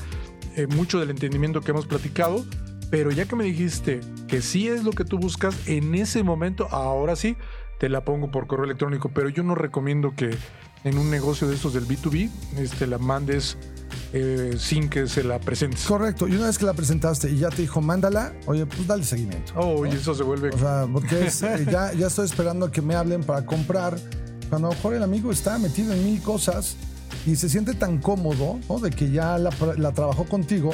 eh, 0.55 0.67
mucho 0.67 0.99
del 0.99 1.09
entendimiento 1.09 1.61
que 1.61 1.71
hemos 1.71 1.87
platicado 1.87 2.45
pero 2.89 3.11
ya 3.11 3.25
que 3.25 3.35
me 3.35 3.43
dijiste 3.43 4.01
que 4.27 4.41
sí 4.41 4.67
es 4.67 4.83
lo 4.83 4.91
que 4.91 5.03
tú 5.03 5.17
buscas, 5.17 5.67
en 5.67 5.95
ese 5.95 6.23
momento, 6.23 6.67
ahora 6.71 7.15
sí, 7.15 7.35
te 7.79 7.89
la 7.89 8.03
pongo 8.03 8.31
por 8.31 8.47
correo 8.47 8.65
electrónico. 8.65 9.09
Pero 9.09 9.29
yo 9.29 9.43
no 9.43 9.55
recomiendo 9.55 10.13
que 10.15 10.35
en 10.83 10.97
un 10.97 11.09
negocio 11.09 11.47
de 11.47 11.55
estos 11.55 11.73
del 11.73 11.85
B2B, 11.85 12.29
este, 12.57 12.87
la 12.87 12.97
mandes 12.97 13.57
eh, 14.13 14.55
sin 14.57 14.89
que 14.89 15.07
se 15.07 15.23
la 15.23 15.39
presentes. 15.39 15.85
Correcto. 15.85 16.27
Y 16.27 16.35
una 16.35 16.47
vez 16.47 16.57
que 16.57 16.65
la 16.65 16.73
presentaste 16.73 17.29
y 17.29 17.39
ya 17.39 17.49
te 17.49 17.61
dijo, 17.61 17.81
mándala, 17.81 18.33
oye, 18.45 18.65
pues 18.65 18.87
dale 18.87 19.03
seguimiento. 19.03 19.53
Oh, 19.55 19.85
y 19.85 19.89
eso 19.89 20.13
se 20.13 20.23
vuelve. 20.23 20.49
O 20.49 20.57
sea, 20.57 20.87
porque 20.91 21.27
es, 21.27 21.41
eh, 21.43 21.65
ya, 21.69 21.93
ya 21.93 22.07
estoy 22.07 22.25
esperando 22.25 22.67
a 22.67 22.71
que 22.71 22.81
me 22.81 22.95
hablen 22.95 23.23
para 23.23 23.45
comprar. 23.45 23.97
Cuando 24.49 24.69
a 24.69 24.71
lo 24.71 24.75
mejor 24.77 24.93
el 24.93 25.03
amigo 25.03 25.31
está 25.31 25.57
metido 25.59 25.93
en 25.93 26.05
mil 26.05 26.21
cosas 26.21 26.77
y 27.25 27.35
se 27.35 27.49
siente 27.49 27.73
tan 27.73 27.97
cómodo, 27.97 28.59
¿no? 28.69 28.79
De 28.79 28.91
que 28.91 29.11
ya 29.11 29.37
la, 29.37 29.51
la 29.77 29.91
trabajó 29.91 30.23
contigo, 30.23 30.71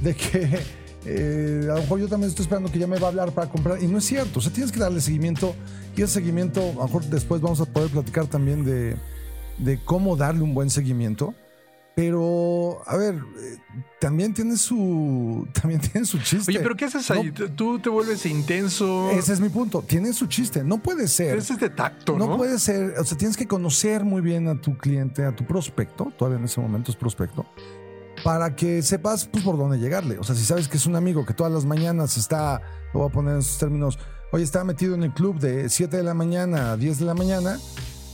de 0.00 0.14
que 0.14 0.62
eh, 1.04 1.68
a 1.70 1.74
lo 1.74 1.80
mejor 1.80 2.00
yo 2.00 2.08
también 2.08 2.30
estoy 2.30 2.44
esperando 2.44 2.70
que 2.70 2.78
ya 2.78 2.86
me 2.86 2.98
va 2.98 3.08
a 3.08 3.10
hablar 3.10 3.32
para 3.32 3.48
comprar. 3.48 3.82
Y 3.82 3.86
no 3.86 3.98
es 3.98 4.04
cierto. 4.04 4.38
O 4.38 4.42
sea, 4.42 4.52
tienes 4.52 4.72
que 4.72 4.78
darle 4.78 5.00
seguimiento. 5.00 5.54
Y 5.96 6.02
ese 6.02 6.14
seguimiento, 6.14 6.60
a 6.60 6.74
lo 6.74 6.84
mejor 6.84 7.04
después 7.04 7.40
vamos 7.40 7.60
a 7.60 7.66
poder 7.66 7.90
platicar 7.90 8.26
también 8.26 8.64
de, 8.64 8.96
de 9.58 9.78
cómo 9.84 10.16
darle 10.16 10.42
un 10.42 10.54
buen 10.54 10.70
seguimiento. 10.70 11.34
Pero, 11.94 12.82
a 12.86 12.96
ver, 12.96 13.16
eh, 13.16 13.58
también 14.00 14.32
tiene 14.32 14.56
su. 14.56 15.46
También 15.60 15.80
tiene 15.80 16.06
su 16.06 16.18
chiste. 16.18 16.50
Oye, 16.50 16.60
pero 16.60 16.74
¿qué 16.74 16.86
haces 16.86 17.10
ahí? 17.10 17.30
Tú 17.30 17.78
te 17.78 17.90
vuelves 17.90 18.24
intenso. 18.24 19.10
Ese 19.10 19.34
es 19.34 19.40
mi 19.40 19.50
punto. 19.50 19.82
Tiene 19.82 20.12
su 20.14 20.26
chiste. 20.26 20.64
No 20.64 20.78
puede 20.78 21.06
ser. 21.06 21.36
Ese 21.36 21.52
es 21.52 21.60
de 21.60 21.68
tacto, 21.68 22.16
¿no? 22.16 22.26
No 22.26 22.36
puede 22.38 22.58
ser. 22.58 22.94
O 22.98 23.04
sea, 23.04 23.18
tienes 23.18 23.36
que 23.36 23.46
conocer 23.46 24.04
muy 24.04 24.22
bien 24.22 24.48
a 24.48 24.58
tu 24.58 24.78
cliente, 24.78 25.24
a 25.24 25.36
tu 25.36 25.44
prospecto. 25.44 26.10
Todavía 26.16 26.38
en 26.38 26.46
ese 26.46 26.60
momento 26.62 26.90
es 26.90 26.96
prospecto. 26.96 27.46
Para 28.24 28.54
que 28.54 28.82
sepas 28.82 29.26
pues, 29.26 29.42
por 29.44 29.56
dónde 29.58 29.78
llegarle. 29.78 30.18
O 30.18 30.22
sea, 30.24 30.34
si 30.34 30.44
sabes 30.44 30.68
que 30.68 30.76
es 30.76 30.86
un 30.86 30.96
amigo 30.96 31.26
que 31.26 31.34
todas 31.34 31.52
las 31.52 31.64
mañanas 31.64 32.16
está, 32.16 32.60
lo 32.94 33.00
voy 33.00 33.08
a 33.08 33.12
poner 33.12 33.34
en 33.34 33.40
esos 33.40 33.58
términos, 33.58 33.98
oye, 34.32 34.44
está 34.44 34.62
metido 34.64 34.94
en 34.94 35.02
el 35.02 35.12
club 35.12 35.38
de 35.38 35.68
7 35.68 35.96
de 35.96 36.02
la 36.02 36.14
mañana 36.14 36.72
a 36.72 36.76
10 36.76 37.00
de 37.00 37.04
la 37.04 37.14
mañana, 37.14 37.58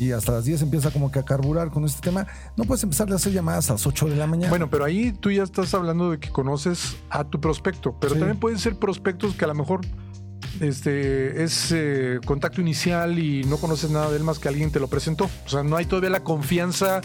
y 0.00 0.12
hasta 0.12 0.30
las 0.32 0.44
10 0.44 0.62
empieza 0.62 0.90
como 0.92 1.10
que 1.10 1.18
a 1.18 1.24
carburar 1.24 1.70
con 1.70 1.84
este 1.84 2.00
tema, 2.00 2.26
no 2.56 2.64
puedes 2.64 2.82
empezar 2.84 3.10
a 3.12 3.16
hacer 3.16 3.32
llamadas 3.32 3.68
a 3.68 3.74
las 3.74 3.86
8 3.86 4.06
de 4.06 4.16
la 4.16 4.26
mañana. 4.28 4.48
Bueno, 4.48 4.70
pero 4.70 4.84
ahí 4.84 5.12
tú 5.12 5.30
ya 5.30 5.42
estás 5.42 5.74
hablando 5.74 6.10
de 6.12 6.20
que 6.20 6.30
conoces 6.30 6.96
a 7.10 7.24
tu 7.24 7.40
prospecto, 7.40 7.94
pero 8.00 8.14
Sí. 8.14 8.20
también 8.20 8.38
pueden 8.38 8.58
ser 8.60 8.76
prospectos 8.78 9.34
que 9.34 9.44
a 9.44 9.48
lo 9.48 9.54
mejor 9.56 9.80
este 10.60 11.42
es 11.44 11.70
eh, 11.72 12.18
contacto 12.24 12.60
inicial 12.60 13.18
y 13.18 13.44
no 13.44 13.58
conoces 13.58 13.90
nada 13.90 14.10
de 14.10 14.16
él 14.16 14.24
más 14.24 14.38
que 14.38 14.48
alguien 14.48 14.70
te 14.70 14.80
lo 14.80 14.88
presentó. 14.88 15.24
O 15.46 15.48
sea, 15.48 15.62
no 15.62 15.76
hay 15.76 15.84
todavía 15.86 16.10
la 16.10 16.24
confianza 16.24 17.00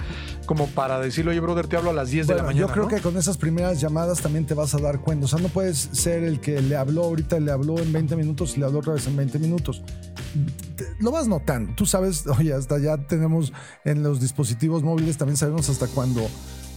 como 0.45 0.67
para 0.67 0.99
decirle, 0.99 1.31
oye, 1.31 1.39
brother, 1.39 1.67
te 1.67 1.77
hablo 1.77 1.91
a 1.91 1.93
las 1.93 2.09
10 2.09 2.27
de 2.27 2.35
la 2.35 2.43
mañana. 2.43 2.67
yo 2.67 2.71
creo 2.73 2.83
¿no? 2.83 2.89
que 2.89 2.99
con 3.01 3.15
esas 3.17 3.37
primeras 3.37 3.79
llamadas 3.79 4.21
también 4.21 4.45
te 4.45 4.53
vas 4.53 4.73
a 4.73 4.79
dar 4.79 4.99
cuenta. 4.99 5.25
O 5.25 5.27
sea, 5.27 5.39
no 5.39 5.49
puedes 5.49 5.77
ser 5.91 6.23
el 6.23 6.39
que 6.39 6.61
le 6.61 6.75
habló 6.75 7.03
ahorita, 7.03 7.39
le 7.39 7.51
habló 7.51 7.77
en 7.79 7.93
20 7.93 8.15
minutos 8.15 8.55
y 8.55 8.59
le 8.59 8.65
habló 8.65 8.79
otra 8.79 8.93
vez 8.93 9.05
en 9.07 9.15
20 9.15 9.39
minutos. 9.39 9.81
Te- 10.75 10.85
Lo 10.99 11.11
vas 11.11 11.27
notando. 11.27 11.73
Tú 11.75 11.85
sabes, 11.85 12.25
oye, 12.37 12.53
hasta 12.53 12.79
ya 12.79 12.97
tenemos 12.97 13.53
en 13.85 14.03
los 14.03 14.19
dispositivos 14.19 14.83
móviles, 14.83 15.17
también 15.17 15.37
sabemos 15.37 15.69
hasta 15.69 15.87
cuando 15.87 16.27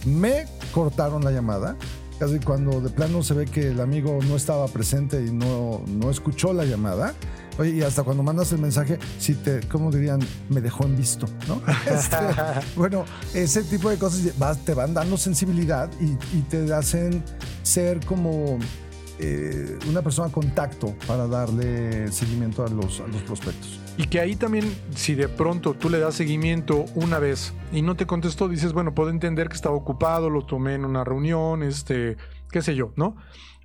me 0.05 0.45
cortaron 0.73 1.23
la 1.23 1.31
llamada. 1.31 1.75
Casi 2.19 2.39
cuando 2.39 2.81
de 2.81 2.89
plano 2.89 3.21
se 3.21 3.33
ve 3.33 3.45
que 3.45 3.69
el 3.69 3.79
amigo 3.79 4.19
no 4.27 4.35
estaba 4.35 4.67
presente 4.67 5.23
y 5.23 5.31
no, 5.31 5.83
no 5.87 6.09
escuchó 6.09 6.51
la 6.51 6.65
llamada. 6.65 7.13
Oye, 7.59 7.71
y 7.71 7.81
hasta 7.81 8.03
cuando 8.03 8.23
mandas 8.23 8.51
el 8.51 8.59
mensaje, 8.59 8.99
si 9.19 9.33
te, 9.33 9.61
¿cómo 9.67 9.91
dirían? 9.91 10.19
Me 10.49 10.61
dejó 10.61 10.85
en 10.85 10.95
visto, 10.95 11.27
¿no? 11.47 11.61
Este, 11.91 12.17
bueno, 12.75 13.05
ese 13.33 13.63
tipo 13.63 13.89
de 13.89 13.97
cosas 13.97 14.31
te 14.63 14.73
van 14.73 14.93
dando 14.93 15.17
sensibilidad 15.17 15.89
y, 15.99 16.11
y 16.37 16.41
te 16.49 16.71
hacen 16.73 17.23
ser 17.63 18.03
como 18.05 18.59
eh, 19.19 19.79
una 19.89 20.03
persona 20.03 20.31
contacto 20.31 20.93
para 21.07 21.27
darle 21.27 22.11
seguimiento 22.11 22.63
a 22.63 22.69
los, 22.69 22.99
a 22.99 23.07
los 23.07 23.21
prospectos. 23.23 23.79
Y 23.97 24.05
que 24.05 24.19
ahí 24.19 24.35
también, 24.35 24.71
si 24.93 25.15
de 25.15 25.27
pronto 25.27 25.73
tú 25.73 25.89
le 25.89 25.97
das 25.97 26.13
seguimiento 26.13 26.85
una 26.93 27.17
vez 27.17 27.53
y 27.71 27.81
no 27.81 27.95
te 27.95 28.05
contestó, 28.05 28.47
dices, 28.47 28.71
bueno, 28.71 28.93
puedo 28.93 29.09
entender 29.09 29.49
que 29.49 29.55
estaba 29.55 29.75
ocupado, 29.75 30.29
lo 30.29 30.45
tomé 30.45 30.75
en 30.75 30.85
una 30.85 31.03
reunión, 31.03 31.63
este, 31.63 32.15
qué 32.51 32.61
sé 32.61 32.75
yo, 32.75 32.93
¿no? 32.95 33.15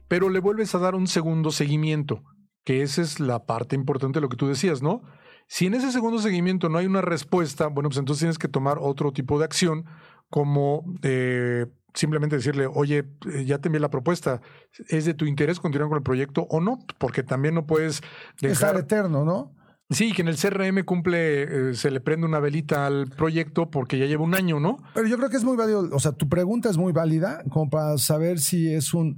Pero 0.08 0.30
le 0.30 0.40
vuelves 0.40 0.74
a 0.74 0.78
dar 0.78 0.94
un 0.94 1.06
segundo 1.06 1.50
seguimiento, 1.50 2.22
que 2.64 2.82
esa 2.82 3.02
es 3.02 3.20
la 3.20 3.44
parte 3.44 3.76
importante 3.76 4.18
de 4.18 4.22
lo 4.22 4.30
que 4.30 4.38
tú 4.38 4.48
decías, 4.48 4.80
¿no? 4.80 5.02
Si 5.48 5.66
en 5.66 5.74
ese 5.74 5.92
segundo 5.92 6.18
seguimiento 6.18 6.70
no 6.70 6.78
hay 6.78 6.86
una 6.86 7.02
respuesta, 7.02 7.66
bueno, 7.66 7.90
pues 7.90 7.98
entonces 7.98 8.20
tienes 8.20 8.38
que 8.38 8.48
tomar 8.48 8.78
otro 8.80 9.12
tipo 9.12 9.38
de 9.38 9.44
acción, 9.44 9.84
como 10.30 10.82
eh, 11.02 11.66
simplemente 11.92 12.36
decirle, 12.36 12.66
oye, 12.72 13.04
eh, 13.34 13.44
ya 13.44 13.58
te 13.58 13.68
envié 13.68 13.80
la 13.80 13.90
propuesta, 13.90 14.40
¿es 14.88 15.04
de 15.04 15.12
tu 15.12 15.26
interés 15.26 15.60
continuar 15.60 15.90
con 15.90 15.98
el 15.98 16.02
proyecto 16.02 16.46
o 16.48 16.60
no? 16.60 16.78
Porque 16.98 17.22
también 17.22 17.54
no 17.54 17.66
puedes 17.66 18.02
Estar 18.40 18.48
dejar... 18.48 18.76
eterno, 18.78 19.26
¿no? 19.26 19.54
Sí, 19.92 20.12
que 20.12 20.22
en 20.22 20.28
el 20.28 20.36
CRM 20.36 20.84
cumple, 20.84 21.70
eh, 21.70 21.74
se 21.74 21.90
le 21.90 22.00
prende 22.00 22.26
una 22.26 22.40
velita 22.40 22.86
al 22.86 23.08
proyecto 23.08 23.70
porque 23.70 23.98
ya 23.98 24.06
lleva 24.06 24.24
un 24.24 24.34
año, 24.34 24.60
¿no? 24.60 24.78
Pero 24.94 25.06
yo 25.06 25.16
creo 25.16 25.30
que 25.30 25.36
es 25.36 25.44
muy 25.44 25.56
válido, 25.56 25.88
o 25.92 26.00
sea, 26.00 26.12
tu 26.12 26.28
pregunta 26.28 26.70
es 26.70 26.76
muy 26.76 26.92
válida 26.92 27.42
como 27.50 27.70
para 27.70 27.98
saber 27.98 28.40
si 28.40 28.72
es 28.72 28.94
un, 28.94 29.16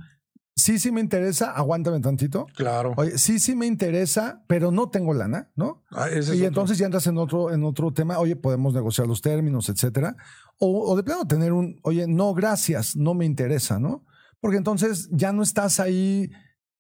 sí, 0.54 0.78
sí 0.78 0.92
me 0.92 1.00
interesa, 1.00 1.50
aguántame 1.52 2.00
tantito. 2.00 2.46
Claro. 2.56 2.94
Oye, 2.96 3.18
sí, 3.18 3.38
sí 3.38 3.54
me 3.54 3.66
interesa, 3.66 4.42
pero 4.46 4.70
no 4.70 4.88
tengo 4.88 5.14
lana, 5.14 5.50
¿no? 5.56 5.82
Ah, 5.90 6.08
y 6.10 6.18
otro. 6.18 6.46
entonces 6.46 6.78
ya 6.78 6.86
entras 6.86 7.06
en 7.06 7.18
otro, 7.18 7.52
en 7.52 7.64
otro 7.64 7.92
tema, 7.92 8.18
oye, 8.18 8.36
podemos 8.36 8.74
negociar 8.74 9.06
los 9.06 9.20
términos, 9.20 9.68
etcétera. 9.68 10.16
O, 10.58 10.90
o 10.92 10.96
de 10.96 11.02
plano 11.02 11.26
tener 11.26 11.52
un, 11.52 11.78
oye, 11.82 12.06
no, 12.06 12.34
gracias, 12.34 12.96
no 12.96 13.14
me 13.14 13.24
interesa, 13.24 13.78
¿no? 13.78 14.04
Porque 14.40 14.58
entonces 14.58 15.08
ya 15.10 15.32
no 15.32 15.42
estás 15.42 15.80
ahí, 15.80 16.30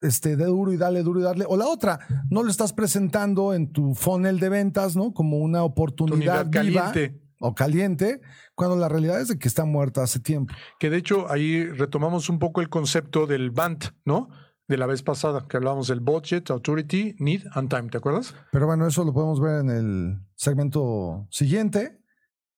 este, 0.04 0.36
de 0.36 0.44
duro 0.44 0.72
y 0.72 0.76
dale, 0.76 1.02
duro 1.02 1.20
y 1.20 1.22
darle. 1.22 1.44
O 1.48 1.56
la 1.56 1.66
otra, 1.66 1.98
no 2.30 2.42
lo 2.42 2.50
estás 2.50 2.72
presentando 2.72 3.54
en 3.54 3.72
tu 3.72 3.94
funnel 3.94 4.38
de 4.38 4.48
ventas, 4.48 4.96
¿no? 4.96 5.12
Como 5.12 5.38
una 5.38 5.64
oportunidad 5.64 6.46
viva 6.46 6.50
caliente. 6.50 7.20
o 7.40 7.54
caliente, 7.54 8.20
cuando 8.54 8.76
la 8.76 8.88
realidad 8.88 9.20
es 9.20 9.28
de 9.28 9.38
que 9.38 9.48
está 9.48 9.64
muerta 9.64 10.02
hace 10.02 10.20
tiempo. 10.20 10.54
Que 10.78 10.90
de 10.90 10.98
hecho 10.98 11.30
ahí 11.30 11.64
retomamos 11.64 12.28
un 12.28 12.38
poco 12.38 12.60
el 12.60 12.68
concepto 12.68 13.26
del 13.26 13.50
BANT, 13.50 13.86
¿no? 14.04 14.28
De 14.66 14.78
la 14.78 14.86
vez 14.86 15.02
pasada, 15.02 15.46
que 15.48 15.56
hablábamos 15.56 15.88
del 15.88 16.00
Budget, 16.00 16.50
Authority, 16.50 17.16
Need 17.18 17.42
and 17.52 17.68
Time, 17.68 17.88
¿te 17.90 17.98
acuerdas? 17.98 18.34
Pero 18.50 18.66
bueno, 18.66 18.86
eso 18.86 19.04
lo 19.04 19.12
podemos 19.12 19.40
ver 19.40 19.60
en 19.60 19.70
el 19.70 20.20
segmento 20.36 21.26
siguiente. 21.30 22.00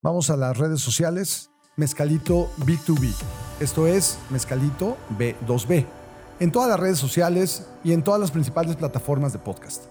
Vamos 0.03 0.31
a 0.31 0.37
las 0.37 0.57
redes 0.57 0.81
sociales. 0.81 1.51
Mezcalito 1.77 2.49
B2B. 2.59 3.13
Esto 3.61 3.87
es 3.87 4.19
Mezcalito 4.31 4.97
B2B. 5.19 6.06
En 6.39 6.53
todas 6.53 6.69
las 6.69 6.79
redes 6.79 6.99
sociales 6.99 7.67
y 7.83 7.93
en 7.93 8.03
todas 8.03 8.21
las 8.21 8.31
principales 8.31 8.77
plataformas 8.77 9.33
de 9.33 9.39
podcast. 9.39 9.85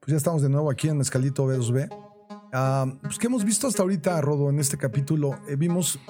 Pues 0.00 0.10
ya 0.10 0.16
estamos 0.16 0.42
de 0.42 0.48
nuevo 0.48 0.68
aquí 0.68 0.88
en 0.88 0.98
Mezcalito 0.98 1.46
B2B. 1.46 1.88
Ah, 2.52 2.86
pues 3.02 3.18
que 3.18 3.28
hemos 3.28 3.44
visto 3.44 3.68
hasta 3.68 3.82
ahorita, 3.82 4.20
Rodo, 4.20 4.50
en 4.50 4.58
este 4.58 4.76
capítulo, 4.76 5.38
eh, 5.48 5.54
vimos 5.54 6.00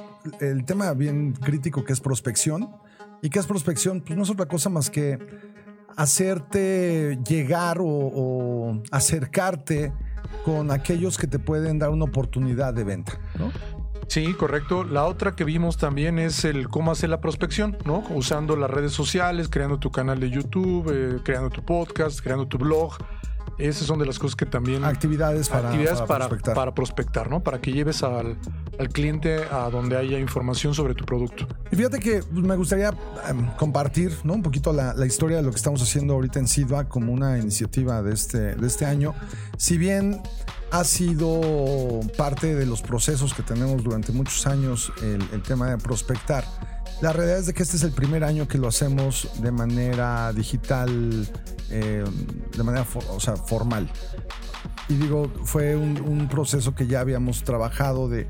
el 0.40 0.64
tema 0.64 0.94
bien 0.94 1.32
crítico 1.32 1.84
que 1.84 1.92
es 1.92 2.00
prospección. 2.00 2.70
¿Y 3.20 3.28
qué 3.28 3.38
es 3.38 3.46
prospección? 3.46 4.00
Pues 4.00 4.16
no 4.16 4.22
es 4.22 4.30
otra 4.30 4.46
cosa 4.46 4.70
más 4.70 4.88
que 4.88 5.18
hacerte 5.96 7.18
llegar 7.28 7.80
o, 7.80 7.86
o 7.86 8.82
acercarte 8.90 9.92
con 10.44 10.70
aquellos 10.70 11.18
que 11.18 11.26
te 11.26 11.38
pueden 11.38 11.78
dar 11.78 11.90
una 11.90 12.04
oportunidad 12.04 12.72
de 12.72 12.84
venta, 12.84 13.20
¿no? 13.38 13.50
Sí, 14.08 14.32
correcto. 14.32 14.84
La 14.84 15.04
otra 15.04 15.36
que 15.36 15.44
vimos 15.44 15.76
también 15.76 16.18
es 16.18 16.44
el 16.44 16.68
cómo 16.68 16.90
hacer 16.90 17.10
la 17.10 17.20
prospección, 17.20 17.76
¿no? 17.84 18.02
Usando 18.10 18.56
las 18.56 18.70
redes 18.70 18.92
sociales, 18.92 19.48
creando 19.50 19.78
tu 19.78 19.92
canal 19.92 20.18
de 20.18 20.30
YouTube, 20.30 20.90
eh, 20.90 21.20
creando 21.22 21.50
tu 21.50 21.62
podcast, 21.62 22.20
creando 22.20 22.46
tu 22.48 22.56
blog. 22.58 22.96
Esas 23.58 23.86
son 23.86 23.98
de 23.98 24.06
las 24.06 24.18
cosas 24.18 24.36
que 24.36 24.46
también... 24.46 24.84
Actividades 24.84 25.48
para, 25.48 25.68
actividades 25.68 25.98
para 25.98 26.06
para, 26.06 26.28
prospectar. 26.28 26.54
para 26.54 26.74
prospectar, 26.74 27.30
¿no? 27.30 27.42
Para 27.42 27.60
que 27.60 27.72
lleves 27.72 28.02
al, 28.04 28.38
al 28.78 28.88
cliente 28.88 29.42
a 29.50 29.68
donde 29.68 29.96
haya 29.96 30.18
información 30.18 30.74
sobre 30.74 30.94
tu 30.94 31.04
producto. 31.04 31.46
Y 31.70 31.76
fíjate 31.76 31.98
que 31.98 32.22
pues, 32.22 32.44
me 32.44 32.56
gustaría 32.56 32.94
em, 33.28 33.46
compartir 33.56 34.16
¿no? 34.22 34.34
un 34.34 34.42
poquito 34.42 34.72
la, 34.72 34.94
la 34.94 35.06
historia 35.06 35.38
de 35.38 35.42
lo 35.42 35.50
que 35.50 35.56
estamos 35.56 35.82
haciendo 35.82 36.14
ahorita 36.14 36.38
en 36.38 36.46
Sidva 36.46 36.88
como 36.88 37.12
una 37.12 37.36
iniciativa 37.36 38.00
de 38.00 38.14
este, 38.14 38.54
de 38.54 38.66
este 38.66 38.86
año. 38.86 39.12
Si 39.56 39.76
bien 39.76 40.22
ha 40.70 40.84
sido 40.84 42.00
parte 42.16 42.54
de 42.54 42.66
los 42.66 42.82
procesos 42.82 43.34
que 43.34 43.42
tenemos 43.42 43.82
durante 43.82 44.12
muchos 44.12 44.46
años 44.46 44.92
el, 45.02 45.42
tema 45.42 45.70
de 45.70 45.78
prospectar, 45.78 46.44
la 47.00 47.12
realidad 47.12 47.38
es 47.38 47.46
de 47.46 47.54
que 47.54 47.62
este 47.62 47.76
es 47.76 47.82
el 47.82 47.92
primer 47.92 48.24
año 48.24 48.48
que 48.48 48.58
lo 48.58 48.68
hacemos 48.68 49.28
de 49.40 49.52
manera 49.52 50.32
digital, 50.32 51.28
eh, 51.70 52.04
de 52.56 52.62
manera 52.62 52.86
o 53.10 53.20
sea, 53.20 53.36
formal. 53.36 53.88
Y 54.88 54.94
digo, 54.94 55.30
fue 55.44 55.76
un, 55.76 56.00
un 56.00 56.28
proceso 56.28 56.74
que 56.74 56.86
ya 56.86 57.00
habíamos 57.00 57.44
trabajado 57.44 58.08
de 58.08 58.26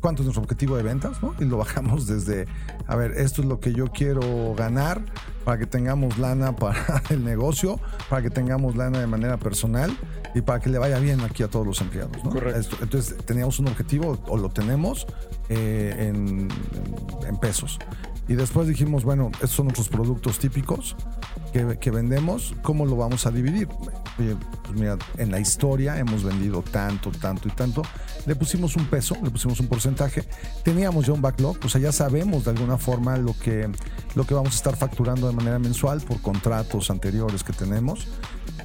cuánto 0.00 0.22
es 0.22 0.26
nuestro 0.26 0.42
objetivo 0.42 0.76
de 0.76 0.82
ventas, 0.82 1.22
¿no? 1.22 1.34
Y 1.40 1.46
lo 1.46 1.56
bajamos 1.56 2.06
desde 2.06 2.46
a 2.86 2.96
ver, 2.96 3.12
esto 3.12 3.42
es 3.42 3.48
lo 3.48 3.60
que 3.60 3.72
yo 3.72 3.86
quiero 3.86 4.54
ganar 4.54 5.02
para 5.44 5.58
que 5.58 5.66
tengamos 5.66 6.18
lana 6.18 6.56
para 6.56 7.02
el 7.10 7.24
negocio, 7.24 7.80
para 8.08 8.22
que 8.22 8.30
tengamos 8.30 8.76
lana 8.76 9.00
de 9.00 9.06
manera 9.06 9.36
personal 9.36 9.96
y 10.34 10.40
para 10.40 10.60
que 10.60 10.68
le 10.70 10.78
vaya 10.78 10.98
bien 10.98 11.20
aquí 11.20 11.42
a 11.42 11.48
todos 11.48 11.66
los 11.66 11.80
empleados. 11.80 12.22
¿no? 12.24 12.30
Correcto. 12.30 12.76
entonces 12.80 13.16
teníamos 13.24 13.58
un 13.58 13.68
objetivo, 13.68 14.18
o 14.26 14.36
lo 14.36 14.50
tenemos, 14.50 15.06
eh, 15.48 16.08
en, 16.08 16.48
en 17.26 17.36
pesos. 17.38 17.78
Y 18.26 18.34
después 18.34 18.66
dijimos, 18.66 19.04
bueno, 19.04 19.30
estos 19.34 19.50
son 19.50 19.66
nuestros 19.66 19.88
productos 19.88 20.38
típicos 20.38 20.96
que, 21.52 21.78
que 21.78 21.90
vendemos, 21.90 22.54
¿cómo 22.62 22.86
lo 22.86 22.96
vamos 22.96 23.26
a 23.26 23.30
dividir? 23.30 23.68
Oye, 24.18 24.36
pues 24.62 24.74
mira, 24.74 24.96
en 25.18 25.30
la 25.30 25.40
historia 25.40 25.98
hemos 25.98 26.24
vendido 26.24 26.62
tanto, 26.62 27.10
tanto 27.10 27.48
y 27.48 27.50
tanto. 27.50 27.82
Le 28.26 28.34
pusimos 28.34 28.76
un 28.76 28.86
peso, 28.86 29.16
le 29.22 29.30
pusimos 29.30 29.60
un 29.60 29.66
porcentaje. 29.66 30.24
Teníamos 30.62 31.06
ya 31.06 31.12
un 31.12 31.20
backlog, 31.20 31.58
o 31.62 31.68
sea, 31.68 31.80
ya 31.80 31.92
sabemos 31.92 32.44
de 32.44 32.52
alguna 32.52 32.73
forma 32.78 33.16
lo 33.16 33.38
que, 33.38 33.70
lo 34.14 34.26
que 34.26 34.34
vamos 34.34 34.54
a 34.54 34.56
estar 34.56 34.76
facturando 34.76 35.28
de 35.28 35.34
manera 35.34 35.58
mensual 35.58 36.00
por 36.00 36.20
contratos 36.20 36.90
anteriores 36.90 37.42
que 37.42 37.52
tenemos. 37.52 38.06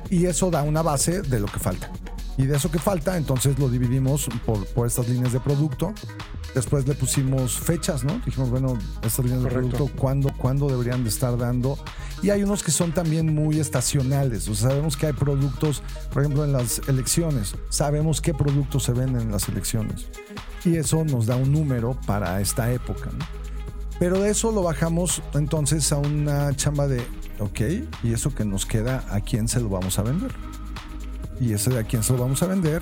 Y 0.09 0.25
eso 0.25 0.49
da 0.49 0.63
una 0.63 0.81
base 0.81 1.21
de 1.21 1.39
lo 1.39 1.47
que 1.47 1.59
falta. 1.59 1.91
Y 2.37 2.45
de 2.45 2.55
eso 2.55 2.71
que 2.71 2.79
falta, 2.79 3.17
entonces 3.17 3.59
lo 3.59 3.69
dividimos 3.69 4.29
por, 4.45 4.65
por 4.67 4.87
estas 4.87 5.09
líneas 5.09 5.33
de 5.33 5.41
producto. 5.41 5.93
Después 6.55 6.87
le 6.87 6.95
pusimos 6.95 7.59
fechas, 7.59 8.03
¿no? 8.03 8.21
Dijimos, 8.25 8.49
bueno, 8.49 8.77
estas 9.03 9.25
líneas 9.25 9.43
Correcto. 9.43 9.61
de 9.61 9.75
producto, 9.75 9.99
¿cuándo, 9.99 10.33
¿cuándo 10.37 10.69
deberían 10.69 11.03
de 11.03 11.09
estar 11.09 11.37
dando? 11.37 11.77
Y 12.23 12.29
hay 12.31 12.41
unos 12.43 12.63
que 12.63 12.71
son 12.71 12.93
también 12.93 13.35
muy 13.35 13.59
estacionales. 13.59 14.47
O 14.47 14.55
sea, 14.55 14.69
sabemos 14.69 14.95
que 14.97 15.07
hay 15.07 15.13
productos, 15.13 15.83
por 16.11 16.23
ejemplo, 16.23 16.45
en 16.45 16.53
las 16.53 16.79
elecciones. 16.87 17.55
Sabemos 17.69 18.21
qué 18.21 18.33
productos 18.33 18.83
se 18.83 18.93
venden 18.93 19.23
en 19.23 19.31
las 19.31 19.47
elecciones. 19.49 20.07
Y 20.65 20.77
eso 20.77 21.03
nos 21.03 21.25
da 21.25 21.35
un 21.35 21.51
número 21.51 21.99
para 22.05 22.39
esta 22.41 22.71
época, 22.71 23.09
¿no? 23.11 23.25
Pero 23.99 24.19
de 24.19 24.29
eso 24.29 24.51
lo 24.53 24.63
bajamos 24.63 25.21
entonces 25.33 25.91
a 25.91 25.97
una 25.97 26.55
chamba 26.55 26.87
de, 26.87 27.05
ok, 27.39 27.59
y 28.01 28.13
eso 28.13 28.33
que 28.33 28.45
nos 28.45 28.65
queda, 28.65 29.03
¿a 29.09 29.19
quién 29.19 29.49
se 29.49 29.59
lo 29.59 29.67
vamos 29.67 29.99
a 29.99 30.03
vender? 30.03 30.31
Y 31.41 31.51
ese 31.51 31.69
de 31.69 31.79
a 31.79 31.83
quién 31.83 32.01
se 32.01 32.13
lo 32.13 32.19
vamos 32.19 32.41
a 32.41 32.47
vender, 32.47 32.81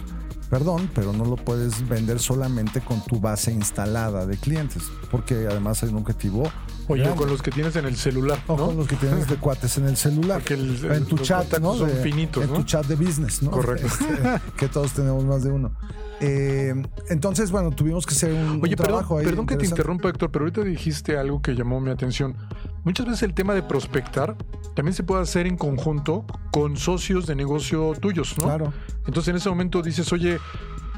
perdón, 0.51 0.89
pero 0.93 1.13
no 1.13 1.25
lo 1.25 1.35
puedes 1.35 1.87
vender 1.89 2.19
solamente 2.19 2.81
con 2.81 3.03
tu 3.03 3.19
base 3.19 3.51
instalada 3.51 4.27
de 4.27 4.37
clientes, 4.37 4.83
porque 5.09 5.47
además 5.49 5.81
hay 5.81 5.89
un 5.89 5.97
objetivo. 5.97 6.43
Oye, 6.89 7.01
grande. 7.03 7.17
con 7.19 7.29
los 7.29 7.41
que 7.41 7.51
tienes 7.51 7.75
en 7.75 7.85
el 7.85 7.95
celular, 7.97 8.39
O 8.47 8.55
¿no? 8.57 8.65
con 8.67 8.77
los 8.77 8.87
que 8.87 8.95
tienes 8.95 9.27
de 9.27 9.35
cuates 9.35 9.77
en 9.77 9.87
el 9.87 9.97
celular. 9.97 10.39
Porque 10.39 10.53
el- 10.55 10.85
en 10.91 11.05
tu 11.05 11.17
los 11.17 11.27
chat, 11.27 11.59
¿no? 11.59 11.75
son 11.75 11.89
De- 11.89 11.95
finitos, 12.01 12.43
En 12.43 12.49
¿no? 12.51 12.55
tu 12.57 12.63
chat 12.63 12.85
de 12.85 12.95
business, 12.95 13.41
¿no? 13.43 13.51
Correcto. 13.51 13.87
Este, 13.87 14.41
que 14.57 14.67
todos 14.67 14.93
tenemos 14.93 15.23
más 15.25 15.43
de 15.43 15.51
uno. 15.51 15.71
Eh, 16.19 16.73
entonces, 17.09 17.51
bueno, 17.51 17.69
tuvimos 17.71 18.05
que 18.07 18.15
hacer 18.15 18.33
un, 18.33 18.59
Oye, 18.63 18.71
un 18.71 18.75
trabajo 18.75 19.15
perdón, 19.15 19.19
ahí. 19.19 19.25
perdón 19.25 19.45
que 19.45 19.55
te 19.57 19.65
interrumpa, 19.67 20.09
Héctor, 20.09 20.31
pero 20.31 20.45
ahorita 20.45 20.61
dijiste 20.63 21.15
algo 21.17 21.41
que 21.41 21.53
llamó 21.53 21.79
mi 21.79 21.91
atención. 21.91 22.35
Muchas 22.83 23.05
veces 23.05 23.23
el 23.23 23.33
tema 23.35 23.53
de 23.53 23.61
prospectar 23.61 24.35
también 24.73 24.93
se 24.95 25.03
puede 25.03 25.21
hacer 25.21 25.45
en 25.45 25.57
conjunto 25.57 26.25
con 26.51 26.75
socios 26.77 27.27
de 27.27 27.35
negocio 27.35 27.93
tuyos, 27.99 28.35
¿no? 28.39 28.45
Claro. 28.45 28.73
Entonces 29.05 29.27
en 29.27 29.35
ese 29.35 29.49
momento 29.49 29.81
dices, 29.83 30.11
oye, 30.11 30.39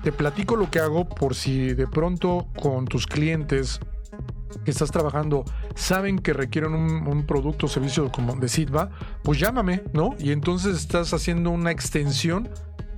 te 0.03 0.12
platico 0.13 0.55
lo 0.55 0.72
que 0.72 0.79
hago 0.79 1.10
por 1.10 1.36
si 1.36 1.74
de 1.74 1.88
pronto 1.88 2.48
con 2.62 2.86
tus 2.86 3.05
clientes 3.05 3.81
que 4.66 4.72
estás 4.72 4.92
trabajando 4.92 5.46
saben 5.75 6.20
que 6.20 6.34
requieren 6.34 6.74
un, 6.74 7.08
un 7.08 7.25
producto 7.25 7.68
o 7.68 7.70
servicio 7.70 8.12
como 8.12 8.36
de 8.36 8.48
Sidva, 8.48 8.89
pues 9.24 9.39
llámame, 9.39 9.84
¿no? 9.94 10.16
Y 10.20 10.32
entonces 10.32 10.75
estás 10.75 11.13
haciendo 11.13 11.51
una 11.51 11.72
extensión 11.72 12.50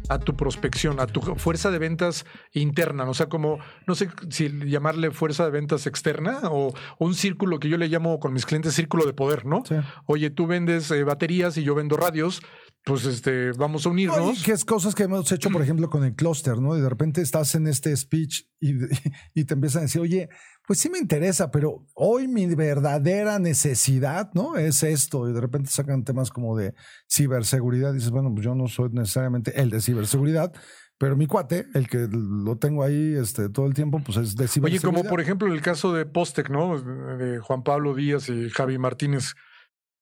a 0.09 0.19
tu 0.19 0.35
prospección, 0.35 0.99
a 0.99 1.07
tu 1.07 1.21
fuerza 1.21 1.71
de 1.71 1.79
ventas 1.79 2.25
interna, 2.51 3.05
o 3.09 3.13
sea, 3.13 3.27
como, 3.27 3.59
no 3.87 3.95
sé 3.95 4.09
si 4.29 4.49
llamarle 4.69 5.11
fuerza 5.11 5.45
de 5.45 5.51
ventas 5.51 5.87
externa 5.87 6.41
o, 6.43 6.67
o 6.67 7.05
un 7.05 7.15
círculo 7.15 7.59
que 7.59 7.69
yo 7.69 7.77
le 7.77 7.87
llamo 7.87 8.19
con 8.19 8.33
mis 8.33 8.45
clientes 8.45 8.73
círculo 8.73 9.05
de 9.05 9.13
poder, 9.13 9.45
¿no? 9.45 9.63
Sí. 9.65 9.75
Oye, 10.07 10.29
tú 10.29 10.47
vendes 10.47 10.91
eh, 10.91 11.03
baterías 11.03 11.57
y 11.57 11.63
yo 11.63 11.75
vendo 11.75 11.95
radios, 11.95 12.41
pues 12.83 13.05
este, 13.05 13.51
vamos 13.51 13.85
a 13.85 13.89
No, 13.89 13.93
unirnos. 13.93 14.39
y 14.39 14.43
que 14.43 14.51
es 14.53 14.65
cosas 14.65 14.95
que 14.95 15.03
hemos 15.03 15.31
hecho, 15.31 15.49
por 15.49 15.61
ejemplo, 15.61 15.89
con 15.89 16.03
el 16.03 16.15
clúster, 16.15 16.59
¿no? 16.59 16.75
Y 16.77 16.81
de 16.81 16.89
repente 16.89 17.21
estás 17.21 17.53
en 17.55 17.67
este 17.67 17.95
speech 17.95 18.43
y, 18.59 18.71
y 19.35 19.43
te 19.45 19.53
empiezan 19.53 19.81
a 19.81 19.83
decir, 19.83 20.01
oye, 20.01 20.29
pues 20.65 20.79
sí 20.79 20.89
me 20.89 20.97
interesa, 20.99 21.51
pero 21.51 21.85
hoy 21.95 22.27
mi 22.27 22.45
verdadera 22.55 23.39
necesidad, 23.39 24.31
¿no? 24.33 24.57
Es 24.57 24.83
esto. 24.83 25.29
Y 25.29 25.33
de 25.33 25.41
repente 25.41 25.69
sacan 25.69 26.03
temas 26.03 26.29
como 26.31 26.57
de 26.57 26.73
ciberseguridad. 27.09 27.91
Y 27.91 27.95
dices, 27.95 28.11
bueno, 28.11 28.31
pues 28.33 28.45
yo 28.45 28.55
no 28.55 28.67
soy 28.67 28.89
necesariamente 28.91 29.59
el 29.61 29.69
de 29.69 29.81
ciberseguridad, 29.81 30.51
pero 30.97 31.15
mi 31.17 31.25
cuate, 31.27 31.65
el 31.73 31.87
que 31.87 32.07
lo 32.11 32.57
tengo 32.57 32.83
ahí 32.83 33.15
este, 33.15 33.49
todo 33.49 33.65
el 33.65 33.73
tiempo, 33.73 34.01
pues 34.03 34.17
es 34.17 34.35
de 34.35 34.43
Oye, 34.43 34.47
ciberseguridad. 34.53 34.81
como 34.99 35.09
por 35.09 35.19
ejemplo 35.21 35.51
el 35.53 35.61
caso 35.61 35.93
de 35.93 36.05
Postec, 36.05 36.49
¿no? 36.49 36.79
De 37.17 37.39
Juan 37.39 37.63
Pablo 37.63 37.93
Díaz 37.95 38.29
y 38.29 38.49
Javi 38.49 38.77
Martínez. 38.77 39.33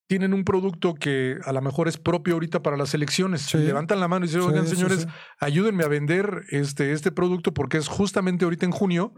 Tienen 0.10 0.34
un 0.34 0.44
producto 0.44 0.96
que 0.96 1.38
a 1.46 1.54
lo 1.54 1.62
mejor 1.62 1.88
es 1.88 1.98
propio 1.98 2.34
ahorita 2.34 2.64
para 2.64 2.76
las 2.78 2.96
elecciones. 2.96 3.44
Sí. 3.44 3.60
Levantan 3.60 4.00
la 4.00 4.08
mano 4.08 4.26
y 4.26 4.28
dicen, 4.28 4.42
oigan, 4.42 4.66
sí, 4.68 4.76
señores, 4.76 5.02
sí. 5.02 5.08
ayúdenme 5.40 5.84
a 5.84 5.88
vender 5.88 6.46
este, 6.50 6.94
este 6.94 7.12
producto 7.12 7.54
porque 7.54 7.78
es 7.78 7.88
justamente 7.88 8.44
ahorita 8.44 8.66
en 8.66 8.72
junio 8.72 9.14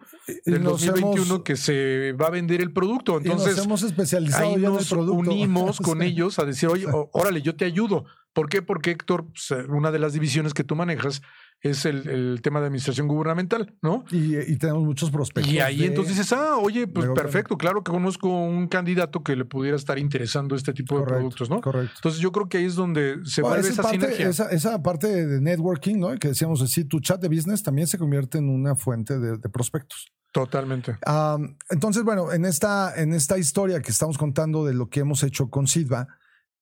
del 0.46 0.62
nos 0.64 0.82
2021 0.86 1.24
hemos- 1.36 1.44
que 1.44 1.56
se 1.56 2.12
va 2.22 2.28
a 2.28 2.30
vender 2.30 2.60
el 2.60 2.74
producto. 2.74 3.22
y 3.22 3.24
nos 3.24 3.40
Entonces, 3.40 3.64
hemos 3.64 3.84
especializado 3.84 4.44
ahí 4.50 4.52
ya 4.62 4.68
en 4.68 4.74
el 4.74 4.74
nos 4.74 4.92
unimos 4.92 5.78
con 5.82 6.02
ellos 6.02 6.40
a 6.40 6.44
decir, 6.44 6.68
oye, 6.68 6.86
órale, 7.14 7.42
yo 7.42 7.56
te 7.56 7.64
ayudo. 7.64 8.04
¿Por 8.34 8.50
qué? 8.50 8.62
Porque 8.62 8.92
Héctor, 8.92 9.28
pues, 9.32 9.50
eh, 9.52 9.66
una 9.70 9.92
de 9.92 10.00
las 10.00 10.12
divisiones 10.12 10.54
que 10.54 10.66
tú 10.66 10.76
manejas 10.76 11.22
es 11.62 11.86
el, 11.86 12.08
el 12.10 12.42
tema 12.42 12.60
de 12.60 12.66
administración 12.68 13.08
gubernamental, 13.08 13.76
¿no? 13.82 14.04
Y, 14.12 14.38
y 14.38 14.58
tenemos 14.58 14.84
muchos 14.84 15.12
prospectos. 15.12 15.54
Y 15.54 15.60
ahí 15.60 15.78
de- 15.80 15.86
entonces 15.86 16.18
dices, 16.18 16.34
ah, 16.34 16.58
oye, 16.58 16.88
pues 16.88 17.08
perfecto, 17.10 17.58
claro 17.58 17.84
que 17.84 17.92
conozco 17.92 18.28
un 18.30 18.68
candidato 18.68 19.24
que 19.24 19.36
le 19.36 19.46
pudiera 19.46 19.78
estar 19.78 20.00
interesando 20.00 20.56
este 20.56 20.74
tipo 20.74 21.00
de 21.00 21.06
productos, 21.06 21.50
¿no? 21.50 21.62
Correcto. 21.62 21.94
Entonces 21.98 22.20
yo 22.20 22.32
creo 22.32 22.50
que 22.50 22.58
ahí 22.58 22.66
es 22.66 22.76
donde 22.76 23.18
se 23.26 23.42
vuelve 23.42 23.60
esa 23.60 23.70
esa 23.74 23.82
parte, 23.84 23.98
sinergia. 24.00 24.28
Esa, 24.30 24.50
esa 24.50 24.82
parte 24.82 25.08
de 25.28 25.40
networking, 25.42 25.98
¿no? 26.00 26.18
Que 26.18 26.30
decíamos 26.30 26.62
así, 26.62 26.84
tu 26.86 27.00
chat 27.00 27.22
de 27.22 27.28
business 27.28 27.62
también 27.64 27.88
se 27.88 27.98
convierte 27.98 28.40
en 28.40 28.50
una 28.50 28.76
fuente 28.76 29.20
de, 29.20 29.38
de 29.38 29.50
prospectos. 29.50 30.12
Totalmente. 30.32 30.98
Am, 31.06 31.58
entonces, 31.70 32.04
bueno, 32.04 32.32
en 32.32 32.46
esta, 32.46 32.94
en 32.96 33.14
esta 33.14 33.38
historia 33.38 33.82
que 33.82 33.92
estamos 33.92 34.18
contando 34.18 34.66
de 34.66 34.74
lo 34.74 34.88
que 34.90 35.02
hemos 35.02 35.24
hecho 35.24 35.50
con 35.50 35.68
Sidva, 35.68 36.08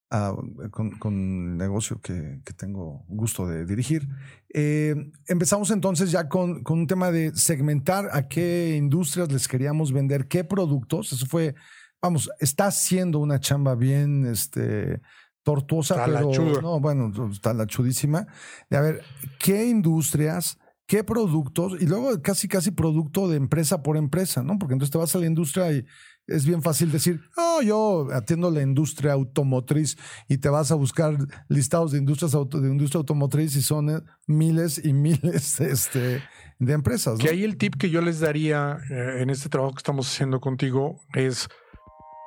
ah, 0.09 0.35
con, 0.71 0.91
con 0.91 1.13
el 1.13 1.57
negocio 1.57 1.99
que, 2.01 2.41
que 2.43 2.53
tengo 2.53 3.05
gusto 3.07 3.47
de 3.47 3.65
dirigir, 3.65 4.07
eh, 4.53 4.95
empezamos 5.27 5.71
entonces 5.71 6.11
ya 6.11 6.27
con, 6.27 6.63
con 6.63 6.79
un 6.79 6.87
tema 6.87 7.11
de 7.11 7.35
segmentar 7.35 8.09
a 8.11 8.27
qué 8.27 8.75
industrias 8.77 9.31
les 9.31 9.47
queríamos 9.47 9.91
vender, 9.91 10.27
qué 10.27 10.43
productos. 10.43 11.13
Eso 11.13 11.25
fue, 11.25 11.55
vamos, 12.01 12.29
está 12.39 12.67
haciendo 12.67 13.19
una 13.19 13.39
chamba 13.39 13.75
bien, 13.75 14.25
este 14.25 15.01
tortuosa, 15.43 16.03
pero 16.05 16.61
no, 16.61 16.79
bueno, 16.79 17.11
está 17.31 17.53
la 17.53 17.65
chudísima. 17.65 18.27
De 18.69 18.77
a 18.77 18.81
ver, 18.81 19.01
¿qué 19.39 19.67
industrias 19.67 20.57
qué 20.89 21.03
productos 21.03 21.79
y 21.79 21.85
luego 21.85 22.19
casi 22.23 22.47
casi 22.47 22.71
producto 22.71 23.27
de 23.29 23.37
empresa 23.37 23.83
por 23.83 23.95
empresa, 23.95 24.41
¿no? 24.41 24.57
Porque 24.57 24.73
entonces 24.73 24.91
te 24.91 24.97
vas 24.97 25.15
a 25.15 25.19
la 25.19 25.27
industria 25.27 25.71
y 25.71 25.85
es 26.29 26.45
bien 26.45 26.61
fácil 26.61 26.91
decir, 26.91 27.21
oh, 27.37 27.61
yo 27.61 28.07
atiendo 28.13 28.51
la 28.51 28.61
industria 28.61 29.13
automotriz 29.13 29.97
y 30.27 30.37
te 30.37 30.49
vas 30.49 30.71
a 30.71 30.75
buscar 30.75 31.17
listados 31.47 31.91
de 31.91 31.97
industrias 31.97 32.31
de 32.31 32.69
industria 32.69 32.99
automotriz 32.99 33.55
y 33.55 33.61
son 33.61 33.89
eh, 33.89 34.01
miles 34.27 34.83
y 34.83 34.93
miles 34.93 35.59
este, 35.59 36.23
de 36.59 36.73
empresas. 36.73 37.17
¿no? 37.17 37.23
Que 37.23 37.29
ahí 37.29 37.43
el 37.43 37.57
tip 37.57 37.75
que 37.75 37.89
yo 37.89 38.01
les 38.01 38.19
daría 38.19 38.79
eh, 38.89 39.21
en 39.21 39.29
este 39.29 39.49
trabajo 39.49 39.73
que 39.73 39.79
estamos 39.79 40.07
haciendo 40.07 40.39
contigo 40.39 40.99
es, 41.13 41.47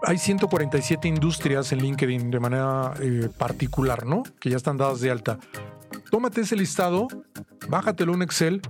hay 0.04 0.18
147 0.18 1.08
industrias 1.08 1.72
en 1.72 1.80
LinkedIn 1.80 2.30
de 2.30 2.40
manera 2.40 2.94
eh, 3.00 3.28
particular, 3.38 4.06
¿no? 4.06 4.22
Que 4.40 4.50
ya 4.50 4.56
están 4.56 4.76
dadas 4.76 5.00
de 5.00 5.10
alta. 5.10 5.38
Tómate 6.10 6.42
ese 6.42 6.56
listado, 6.56 7.08
bájatelo 7.68 8.14
en 8.14 8.22
Excel 8.22 8.62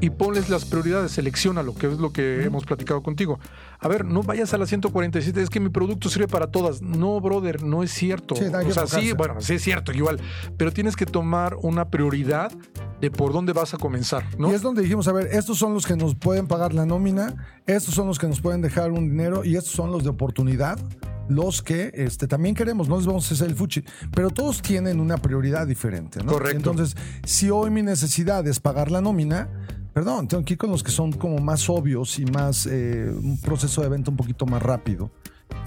y 0.00 0.10
ponles 0.10 0.48
las 0.48 0.64
prioridades, 0.64 1.12
seleccionalo, 1.12 1.74
que 1.74 1.88
es 1.88 1.98
lo 1.98 2.12
que 2.12 2.44
hemos 2.44 2.64
platicado 2.64 3.02
contigo. 3.02 3.40
A 3.80 3.88
ver, 3.88 4.04
no 4.04 4.22
vayas 4.22 4.54
a 4.54 4.58
las 4.58 4.68
147, 4.68 5.42
es 5.42 5.50
que 5.50 5.60
mi 5.60 5.68
producto 5.68 6.08
sirve 6.08 6.28
para 6.28 6.48
todas. 6.48 6.82
No, 6.82 7.20
brother, 7.20 7.62
no 7.62 7.82
es 7.82 7.90
cierto. 7.92 8.36
Sí, 8.36 8.44
o 8.44 8.72
sea, 8.72 8.86
sí, 8.86 9.12
bueno, 9.12 9.40
sí 9.40 9.54
es 9.54 9.62
cierto, 9.62 9.92
igual, 9.92 10.20
pero 10.56 10.72
tienes 10.72 10.96
que 10.96 11.06
tomar 11.06 11.56
una 11.62 11.88
prioridad 11.90 12.52
de 13.00 13.10
por 13.10 13.32
dónde 13.32 13.52
vas 13.52 13.74
a 13.74 13.78
comenzar, 13.78 14.24
¿no? 14.38 14.50
Y 14.50 14.54
es 14.54 14.62
donde 14.62 14.82
dijimos, 14.82 15.08
a 15.08 15.12
ver, 15.12 15.28
estos 15.32 15.58
son 15.58 15.74
los 15.74 15.86
que 15.86 15.96
nos 15.96 16.14
pueden 16.14 16.46
pagar 16.46 16.74
la 16.74 16.86
nómina, 16.86 17.60
estos 17.66 17.94
son 17.94 18.06
los 18.06 18.18
que 18.18 18.26
nos 18.26 18.40
pueden 18.40 18.60
dejar 18.60 18.90
un 18.90 19.10
dinero 19.10 19.44
y 19.44 19.56
estos 19.56 19.72
son 19.72 19.92
los 19.92 20.04
de 20.04 20.10
oportunidad, 20.10 20.78
los 21.28 21.62
que 21.62 21.92
este, 21.94 22.26
también 22.26 22.54
queremos, 22.54 22.88
no 22.88 22.96
les 22.96 23.06
vamos 23.06 23.30
a 23.30 23.34
hacer 23.34 23.48
el 23.48 23.54
fuchi, 23.54 23.84
pero 24.12 24.30
todos 24.30 24.62
tienen 24.62 24.98
una 24.98 25.18
prioridad 25.18 25.66
diferente, 25.66 26.22
¿no? 26.24 26.32
Correcto. 26.32 26.56
Entonces, 26.56 26.96
si 27.24 27.50
hoy 27.50 27.70
mi 27.70 27.82
necesidad 27.82 28.46
es 28.46 28.60
pagar 28.60 28.90
la 28.90 29.00
nómina, 29.00 29.48
perdón, 29.92 30.28
tengo 30.28 30.44
que 30.44 30.54
ir 30.54 30.58
con 30.58 30.70
los 30.70 30.82
que 30.82 30.90
son 30.90 31.12
como 31.12 31.38
más 31.38 31.68
obvios 31.68 32.18
y 32.18 32.24
más, 32.26 32.66
eh, 32.66 33.10
un 33.10 33.40
proceso 33.40 33.82
de 33.82 33.88
venta 33.88 34.10
un 34.10 34.16
poquito 34.16 34.46
más 34.46 34.62
rápido. 34.62 35.10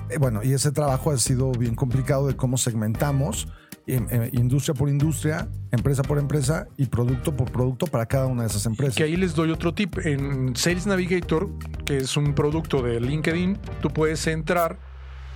Eh, 0.10 0.18
bueno, 0.18 0.42
y 0.44 0.54
ese 0.54 0.72
trabajo 0.72 1.12
ha 1.12 1.18
sido 1.18 1.52
bien 1.52 1.76
complicado 1.76 2.28
de 2.28 2.36
cómo 2.36 2.58
segmentamos 2.58 3.48
eh, 3.88 4.30
industria 4.34 4.76
por 4.76 4.90
industria, 4.90 5.48
empresa 5.72 6.04
por 6.04 6.20
empresa 6.20 6.68
y 6.78 6.86
producto 6.86 7.36
por 7.36 7.52
producto 7.52 7.88
para 7.88 8.06
cada 8.06 8.28
una 8.28 8.44
de 8.44 8.48
esas 8.48 8.66
empresas. 8.66 8.96
Que 8.96 9.04
ahí 9.04 9.18
les 9.18 9.34
doy 9.34 9.52
otro 9.52 9.74
tip. 9.74 9.98
En 10.06 10.56
Sales 10.56 10.86
Navigator, 10.86 11.50
que 11.84 11.98
es 11.98 12.16
un 12.16 12.34
producto 12.34 12.82
de 12.82 13.02
LinkedIn, 13.02 13.58
tú 13.82 13.90
puedes 13.90 14.26
entrar 14.28 14.80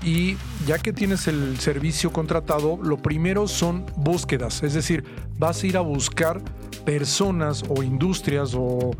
y 0.03 0.37
ya 0.67 0.77
que 0.77 0.93
tienes 0.93 1.27
el 1.27 1.59
servicio 1.59 2.11
contratado, 2.11 2.77
lo 2.81 2.97
primero 2.97 3.47
son 3.47 3.85
búsquedas. 3.97 4.63
Es 4.63 4.73
decir, 4.73 5.03
vas 5.37 5.63
a 5.63 5.67
ir 5.67 5.77
a 5.77 5.81
buscar 5.81 6.41
personas 6.85 7.63
o 7.67 7.81
industrias 7.81 8.53
o 8.55 8.91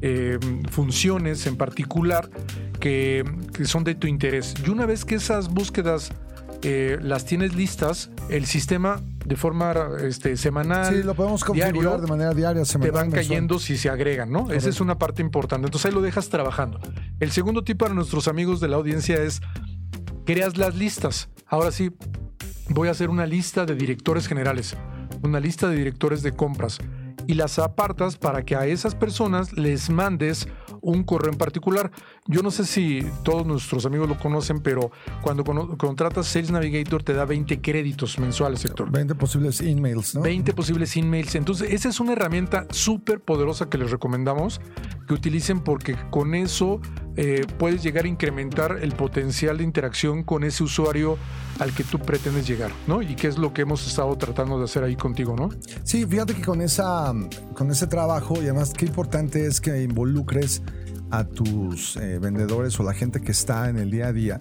eh, 0.00 0.38
funciones 0.70 1.46
en 1.46 1.56
particular 1.56 2.28
que, 2.80 3.24
son 3.64 3.84
de 3.84 3.94
tu 3.94 4.06
interés. 4.06 4.54
Y 4.66 4.70
una 4.70 4.86
vez 4.86 5.04
que 5.04 5.14
esas 5.14 5.48
búsquedas 5.48 6.12
eh, 6.62 6.98
las 7.00 7.24
tienes 7.24 7.54
listas, 7.54 8.10
el 8.28 8.46
sistema 8.46 9.00
de 9.24 9.36
forma 9.36 9.74
este, 10.02 10.36
semanal. 10.36 10.94
Sí, 10.94 11.02
lo 11.02 11.14
podemos 11.14 11.44
configurar 11.44 12.00
de 12.00 12.06
manera 12.06 12.34
diaria, 12.34 12.64
semanal. 12.64 12.92
Te 12.92 12.98
van 12.98 13.10
cayendo 13.10 13.58
si 13.58 13.76
se 13.76 13.88
agregan, 13.88 14.30
¿no? 14.30 14.50
Esa 14.50 14.68
es 14.68 14.80
una 14.80 14.98
parte 14.98 15.22
importante. 15.22 15.66
Entonces 15.66 15.86
ahí 15.86 15.94
lo 15.94 16.02
dejas 16.02 16.28
trabajando. 16.28 16.80
El 17.20 17.30
segundo 17.30 17.64
tip 17.64 17.78
para 17.78 17.94
nuestros 17.94 18.28
amigos 18.28 18.60
de 18.60 18.68
la 18.68 18.76
audiencia 18.76 19.22
es 19.22 19.40
creas 20.24 20.56
las 20.56 20.74
listas. 20.76 21.28
Ahora 21.46 21.70
sí, 21.70 21.90
voy 22.68 22.88
a 22.88 22.92
hacer 22.92 23.10
una 23.10 23.26
lista 23.26 23.66
de 23.66 23.74
directores 23.74 24.26
generales, 24.26 24.76
una 25.22 25.40
lista 25.40 25.68
de 25.68 25.76
directores 25.76 26.22
de 26.22 26.32
compras 26.32 26.78
y 27.26 27.34
las 27.34 27.58
apartas 27.58 28.16
para 28.16 28.44
que 28.44 28.56
a 28.56 28.66
esas 28.66 28.94
personas 28.94 29.52
les 29.54 29.88
mandes 29.88 30.46
un 30.82 31.02
correo 31.04 31.32
en 31.32 31.38
particular. 31.38 31.90
Yo 32.26 32.42
no 32.42 32.50
sé 32.50 32.66
si 32.66 33.00
todos 33.22 33.46
nuestros 33.46 33.86
amigos 33.86 34.08
lo 34.08 34.18
conocen, 34.18 34.60
pero 34.60 34.90
cuando 35.22 35.44
contratas 35.78 36.26
Sales 36.26 36.50
Navigator 36.50 37.02
te 37.02 37.14
da 37.14 37.24
20 37.24 37.62
créditos 37.62 38.18
mensuales, 38.18 38.64
Héctor. 38.64 38.90
20 38.90 39.14
posibles 39.14 39.62
emails, 39.62 40.14
¿no? 40.14 40.20
20 40.20 40.52
posibles 40.52 40.94
emails. 40.96 41.34
Entonces, 41.34 41.72
esa 41.72 41.88
es 41.88 42.00
una 42.00 42.12
herramienta 42.12 42.66
súper 42.70 43.20
poderosa 43.20 43.70
que 43.70 43.78
les 43.78 43.90
recomendamos 43.90 44.60
que 45.08 45.14
utilicen 45.14 45.60
porque 45.60 45.96
con 46.10 46.34
eso 46.34 46.80
eh, 47.16 47.46
puedes 47.58 47.82
llegar 47.82 48.04
a 48.06 48.08
incrementar 48.08 48.78
el 48.82 48.92
potencial 48.92 49.58
de 49.58 49.64
interacción 49.64 50.24
con 50.24 50.42
ese 50.42 50.64
usuario 50.64 51.16
al 51.60 51.72
que 51.72 51.84
tú 51.84 51.98
pretendes 52.00 52.46
llegar, 52.46 52.72
¿no? 52.86 53.02
Y 53.02 53.14
qué 53.14 53.28
es 53.28 53.38
lo 53.38 53.52
que 53.52 53.62
hemos 53.62 53.86
estado 53.86 54.16
tratando 54.18 54.58
de 54.58 54.64
hacer 54.64 54.82
ahí 54.82 54.96
contigo, 54.96 55.36
¿no? 55.36 55.50
Sí, 55.84 56.04
fíjate 56.06 56.34
que 56.34 56.42
con, 56.42 56.60
esa, 56.60 57.12
con 57.54 57.70
ese 57.70 57.86
trabajo, 57.86 58.34
y 58.36 58.44
además 58.46 58.72
qué 58.76 58.86
importante 58.86 59.46
es 59.46 59.60
que 59.60 59.82
involucres 59.82 60.62
a 61.10 61.24
tus 61.24 61.96
eh, 61.96 62.18
vendedores 62.18 62.78
o 62.80 62.82
la 62.82 62.92
gente 62.94 63.20
que 63.20 63.30
está 63.30 63.68
en 63.68 63.78
el 63.78 63.90
día 63.90 64.08
a 64.08 64.12
día, 64.12 64.40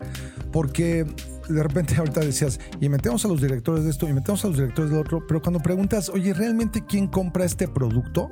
porque 0.52 1.06
de 1.48 1.64
repente 1.64 1.96
ahorita 1.98 2.22
decías, 2.22 2.60
y 2.82 2.90
metemos 2.90 3.24
a 3.26 3.28
los 3.28 3.40
directores 3.40 3.84
de 3.84 3.92
esto, 3.92 4.10
y 4.10 4.14
metemos 4.14 4.44
a 4.46 4.48
los 4.48 4.58
directores 4.58 4.90
del 4.90 5.00
otro, 5.00 5.26
pero 5.28 5.42
cuando 5.42 5.60
preguntas, 5.60 6.10
oye, 6.10 6.34
¿realmente 6.34 6.84
quién 6.88 7.08
compra 7.08 7.46
este 7.46 7.68
producto? 7.68 8.30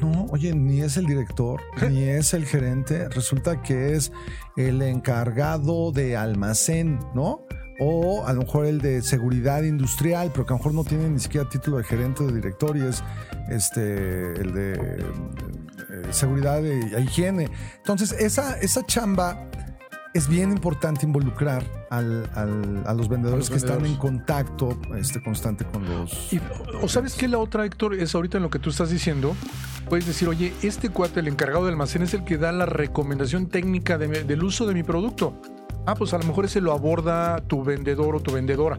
No, 0.00 0.26
oye, 0.30 0.54
ni 0.54 0.80
es 0.80 0.96
el 0.96 1.06
director, 1.06 1.60
ni 1.90 2.04
es 2.04 2.34
el 2.34 2.46
gerente, 2.46 3.08
resulta 3.08 3.62
que 3.62 3.94
es 3.94 4.12
el 4.56 4.82
encargado 4.82 5.92
de 5.92 6.16
almacén, 6.16 6.98
¿no? 7.14 7.46
O 7.80 8.26
a 8.26 8.32
lo 8.32 8.40
mejor 8.40 8.66
el 8.66 8.80
de 8.80 9.02
seguridad 9.02 9.62
industrial, 9.62 10.30
pero 10.32 10.46
que 10.46 10.52
a 10.52 10.56
lo 10.56 10.58
mejor 10.58 10.74
no 10.74 10.84
tiene 10.84 11.08
ni 11.10 11.20
siquiera 11.20 11.48
título 11.48 11.76
de 11.76 11.84
gerente 11.84 12.24
o 12.24 12.26
de 12.26 12.34
director 12.34 12.76
y 12.76 12.80
es 12.80 13.04
este, 13.50 14.32
el 14.40 14.52
de 14.52 14.72
eh, 14.72 16.02
seguridad 16.10 16.64
e 16.66 17.00
higiene. 17.00 17.48
Entonces, 17.76 18.12
esa, 18.18 18.58
esa 18.58 18.84
chamba 18.84 19.47
es 20.18 20.28
bien 20.28 20.50
importante 20.50 21.06
involucrar 21.06 21.62
al, 21.90 22.28
a 22.34 22.92
los 22.92 23.08
vendedores 23.08 23.48
que 23.48 23.56
están 23.56 23.86
en 23.86 23.94
contacto 23.94 24.76
este, 24.96 25.22
constante 25.22 25.64
con 25.64 25.88
los. 25.88 26.30
o 26.82 26.88
sabes 26.88 27.14
qué 27.14 27.28
la 27.28 27.38
otra, 27.38 27.64
Héctor, 27.64 27.94
es 27.94 28.16
ahorita 28.16 28.38
en 28.38 28.42
lo 28.42 28.50
que 28.50 28.58
tú 28.58 28.70
estás 28.70 28.90
diciendo. 28.90 29.36
Puedes 29.88 30.06
decir, 30.06 30.28
oye, 30.28 30.52
este 30.62 30.90
cuate, 30.90 31.20
el 31.20 31.28
encargado 31.28 31.64
de 31.64 31.70
almacén, 31.70 32.02
es 32.02 32.14
el 32.14 32.24
que 32.24 32.36
da 32.36 32.50
la 32.50 32.66
recomendación 32.66 33.46
técnica 33.46 33.96
del 33.96 34.42
uso 34.42 34.66
de 34.66 34.74
mi 34.74 34.82
producto. 34.82 35.40
Ah, 35.86 35.94
pues 35.94 36.12
a 36.12 36.18
lo 36.18 36.24
mejor 36.24 36.46
ese 36.46 36.60
lo 36.60 36.72
aborda 36.72 37.40
tu 37.46 37.62
vendedor 37.62 38.16
o 38.16 38.20
tu 38.20 38.32
vendedora. 38.32 38.76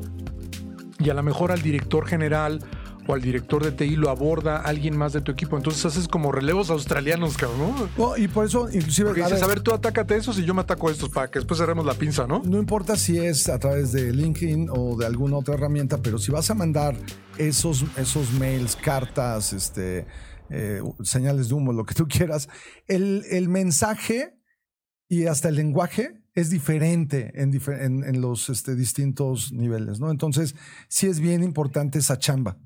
Y 1.00 1.10
a 1.10 1.14
lo 1.14 1.24
mejor 1.24 1.54
al 1.54 1.62
director 1.62 2.06
general 2.06 2.62
o 3.10 3.16
al 3.16 3.22
director 3.22 3.64
de 3.64 3.72
TI 3.72 3.96
lo 3.96 4.12
aborda 4.12 4.58
alguien 4.58 4.96
más 4.96 5.14
de 5.14 5.22
tu 5.22 5.32
equipo. 5.32 5.58
Entonces 5.58 5.84
haces 5.84 6.08
como 6.08 6.32
relevos 6.32 6.70
australianos, 6.70 7.38
cabrón, 7.38 7.90
¿no? 7.98 8.18
y 8.18 8.28
por 8.28 8.46
eso, 8.46 8.70
inclusive. 8.70 9.10
Porque 9.10 9.24
dices, 9.24 9.42
a 9.42 9.48
ver, 9.48 9.62
tú 9.62 9.74
atácate 9.74 10.16
esos 10.16 10.38
y 10.38 10.46
yo 10.46 10.54
me 10.54 10.62
ataco 10.62 10.90
a 10.90 10.92
estos 10.92 11.10
para 11.10 11.32
que 11.32 11.40
después 11.40 11.60
cerremos 11.60 11.88
la 11.88 11.96
pinza, 11.96 12.28
¿no? 12.28 12.44
No 12.46 12.60
importa 12.60 12.96
si 12.96 13.18
es 13.18 13.50
a 13.50 13.58
través 13.58 13.92
de 13.94 14.14
LinkedIn 14.14 14.70
o 14.70 14.96
de 14.96 15.08
alguna 15.08 15.38
otra 15.38 15.56
herramienta, 15.56 15.98
pero 15.98 16.20
si 16.20 16.32
vas 16.32 16.52
a 16.52 16.54
mandar 16.54 16.96
esos, 17.40 17.84
esos 17.98 18.32
mails, 18.34 18.76
cartas, 18.76 19.54
este, 19.54 20.06
eh, 20.52 20.84
señales 21.02 21.50
de 21.50 21.56
humo, 21.56 21.74
lo 21.74 21.86
que 21.86 21.96
tú 21.96 22.08
quieras, 22.08 22.48
el, 22.88 23.24
el 23.32 23.50
mensaje 23.50 24.40
y 25.08 25.26
hasta 25.26 25.50
el 25.50 25.56
lenguaje 25.56 26.22
es 26.36 26.52
diferente 26.52 27.32
en, 27.42 27.54
en, 28.04 28.22
los 28.22 28.52
este, 28.52 28.76
distintos 28.76 29.52
niveles, 29.52 30.00
¿no? 30.00 30.12
Entonces, 30.12 30.54
sí 30.88 31.08
es 31.08 31.20
bien 31.20 31.42
importante 31.42 31.98
esa 31.98 32.20
chamba. 32.20 32.60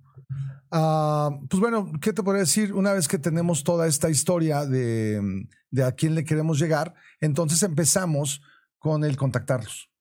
Ah, 0.75 1.29
pues 1.47 1.59
bueno, 1.62 1.91
¿qué 2.01 2.13
te 2.13 2.23
podría 2.23 2.39
decir? 2.39 2.73
Una 2.73 2.93
vez 2.93 3.07
que 3.07 3.19
tenemos 3.19 3.63
toda 3.63 3.86
esta 3.86 4.09
historia 4.09 4.65
de, 4.65 5.47
a 5.86 5.91
quién 5.91 6.15
le 6.15 6.23
queremos 6.23 6.57
llegar, 6.57 6.95
entonces 7.21 7.62
empezamos 7.62 8.41
con 8.79 9.03
el 9.03 9.15
contactarlos. 9.15 9.91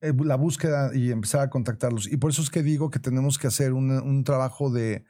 Eh, 0.00 0.12
la 0.24 0.34
búsqueda 0.34 0.90
y 0.92 1.12
empezar 1.12 1.42
a 1.42 1.48
contactarlos. 1.48 2.10
Y 2.10 2.16
por 2.16 2.32
eso 2.32 2.42
es 2.42 2.50
que 2.50 2.64
digo 2.64 2.90
que 2.90 2.98
tenemos 2.98 3.38
que 3.38 3.46
hacer 3.46 3.72
un, 3.72 4.24
trabajo 4.24 4.68
de, 4.68 5.04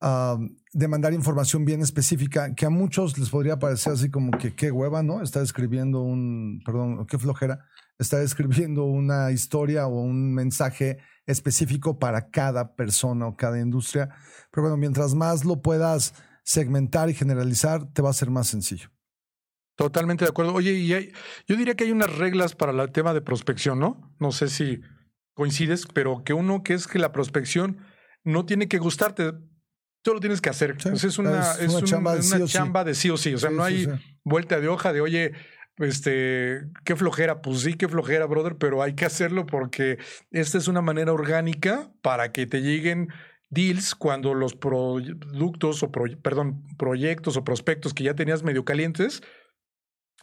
ah, 0.00 0.36
de 0.72 0.88
mandar 0.88 1.12
información 1.12 1.64
bien 1.64 1.80
específica, 1.80 2.56
que 2.56 2.66
a 2.66 2.70
muchos 2.70 3.16
les 3.18 3.30
podría 3.30 3.60
parecer 3.60 3.92
así 3.92 4.10
como 4.10 4.32
que 4.36 4.52
qué 4.52 4.72
hueva, 4.72 5.04
¿no? 5.04 5.22
Está 5.22 5.42
escribiendo 5.42 6.02
un, 6.02 6.60
perdón, 6.66 7.06
qué 7.06 7.18
flojera, 7.18 7.66
está 7.98 8.22
escribiendo 8.22 8.84
una 8.84 9.30
historia 9.32 9.86
o 9.86 10.00
un 10.00 10.32
mensaje 10.32 10.98
específico 11.26 11.98
para 11.98 12.30
cada 12.30 12.74
persona 12.74 13.26
o 13.26 13.36
cada 13.36 13.60
industria. 13.60 14.08
Pero 14.50 14.62
bueno, 14.62 14.76
mientras 14.76 15.14
más 15.14 15.44
lo 15.44 15.60
puedas 15.60 16.14
segmentar 16.44 17.10
y 17.10 17.14
generalizar, 17.14 17.92
te 17.92 18.00
va 18.00 18.10
a 18.10 18.14
ser 18.14 18.30
más 18.30 18.46
sencillo. 18.46 18.90
Totalmente 19.76 20.24
de 20.24 20.30
acuerdo. 20.30 20.54
Oye, 20.54 20.72
y 20.72 20.88
yo 20.88 21.56
diría 21.56 21.74
que 21.74 21.84
hay 21.84 21.92
unas 21.92 22.16
reglas 22.16 22.54
para 22.54 22.72
el 22.72 22.90
tema 22.90 23.14
de 23.14 23.20
prospección, 23.20 23.78
¿no? 23.78 24.12
No 24.18 24.32
sé 24.32 24.48
si 24.48 24.80
coincides, 25.34 25.86
pero 25.86 26.24
que 26.24 26.32
uno 26.32 26.64
que 26.64 26.74
es 26.74 26.88
que 26.88 26.98
la 26.98 27.12
prospección 27.12 27.78
no 28.24 28.44
tiene 28.44 28.66
que 28.66 28.78
gustarte, 28.78 29.34
tú 30.02 30.14
lo 30.14 30.20
tienes 30.20 30.40
que 30.40 30.48
hacer. 30.50 30.76
es 30.92 31.18
una, 31.18 31.52
es 31.60 31.72
una, 31.72 31.84
chamba, 32.46 32.84
de, 32.84 32.94
sí 32.94 33.10
o 33.10 33.16
sí. 33.16 33.34
O 33.34 33.38
sea, 33.38 33.50
no 33.50 33.62
hay 33.62 33.86
vuelta 34.24 34.58
de 34.58 34.66
hoja 34.66 34.92
de, 34.92 35.00
oye, 35.00 35.32
este, 35.78 36.68
qué 36.84 36.96
flojera, 36.96 37.40
pues 37.40 37.60
sí, 37.60 37.74
qué 37.74 37.88
flojera, 37.88 38.26
brother, 38.26 38.56
pero 38.56 38.82
hay 38.82 38.94
que 38.94 39.04
hacerlo 39.04 39.46
porque 39.46 39.98
esta 40.30 40.58
es 40.58 40.68
una 40.68 40.82
manera 40.82 41.12
orgánica 41.12 41.90
para 42.02 42.32
que 42.32 42.46
te 42.46 42.62
lleguen 42.62 43.08
deals 43.50 43.94
cuando 43.94 44.34
los 44.34 44.54
productos 44.54 45.82
o, 45.82 45.90
perdón, 45.90 46.64
proyectos 46.76 47.36
o 47.36 47.44
prospectos 47.44 47.94
que 47.94 48.04
ya 48.04 48.14
tenías 48.14 48.42
medio 48.42 48.64
calientes 48.64 49.22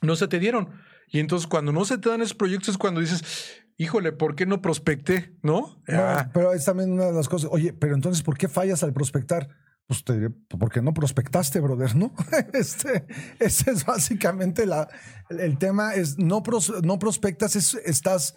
no 0.02 0.16
se 0.16 0.28
te 0.28 0.40
dieron. 0.40 0.72
Y 1.08 1.20
entonces 1.20 1.48
cuando 1.48 1.72
no 1.72 1.86
se 1.86 1.98
te 1.98 2.10
dan 2.10 2.22
esos 2.22 2.36
proyectos 2.36 2.70
es 2.70 2.78
cuando 2.78 3.00
dices, 3.00 3.64
híjole, 3.78 4.12
¿por 4.12 4.36
qué 4.36 4.46
no 4.46 4.62
prospecté? 4.62 5.36
¿No? 5.42 5.82
Ah. 5.88 6.30
pero 6.34 6.54
es 6.54 6.66
también 6.66 6.92
una 6.92 7.06
de 7.06 7.14
las 7.14 7.30
cosas, 7.30 7.50
oye, 7.52 7.74
pero 7.74 7.96
entonces, 7.96 8.24
¿por 8.24 8.38
qué 8.38 8.48
fallas 8.48 8.84
al 8.84 8.94
prospectar? 8.94 9.50
Pues 9.88 10.04
te 10.04 10.14
diré, 10.14 10.30
pues, 10.30 10.60
¿por 10.60 10.72
qué 10.72 10.82
no 10.82 10.94
prospectaste, 10.94 11.60
brother? 11.60 11.96
¿No? 11.96 12.14
Este, 12.54 13.06
ese 13.40 13.72
es 13.72 13.86
básicamente 13.86 14.66
la, 14.66 14.88
el 15.30 15.58
tema, 15.58 15.94
es 15.94 16.18
no, 16.18 16.42
no 16.84 17.00
prospectas, 17.00 17.56
estás 17.56 18.36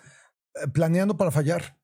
eh, 0.55 0.69
planeando 0.73 1.17
para 1.17 1.31
fallar. 1.31 1.79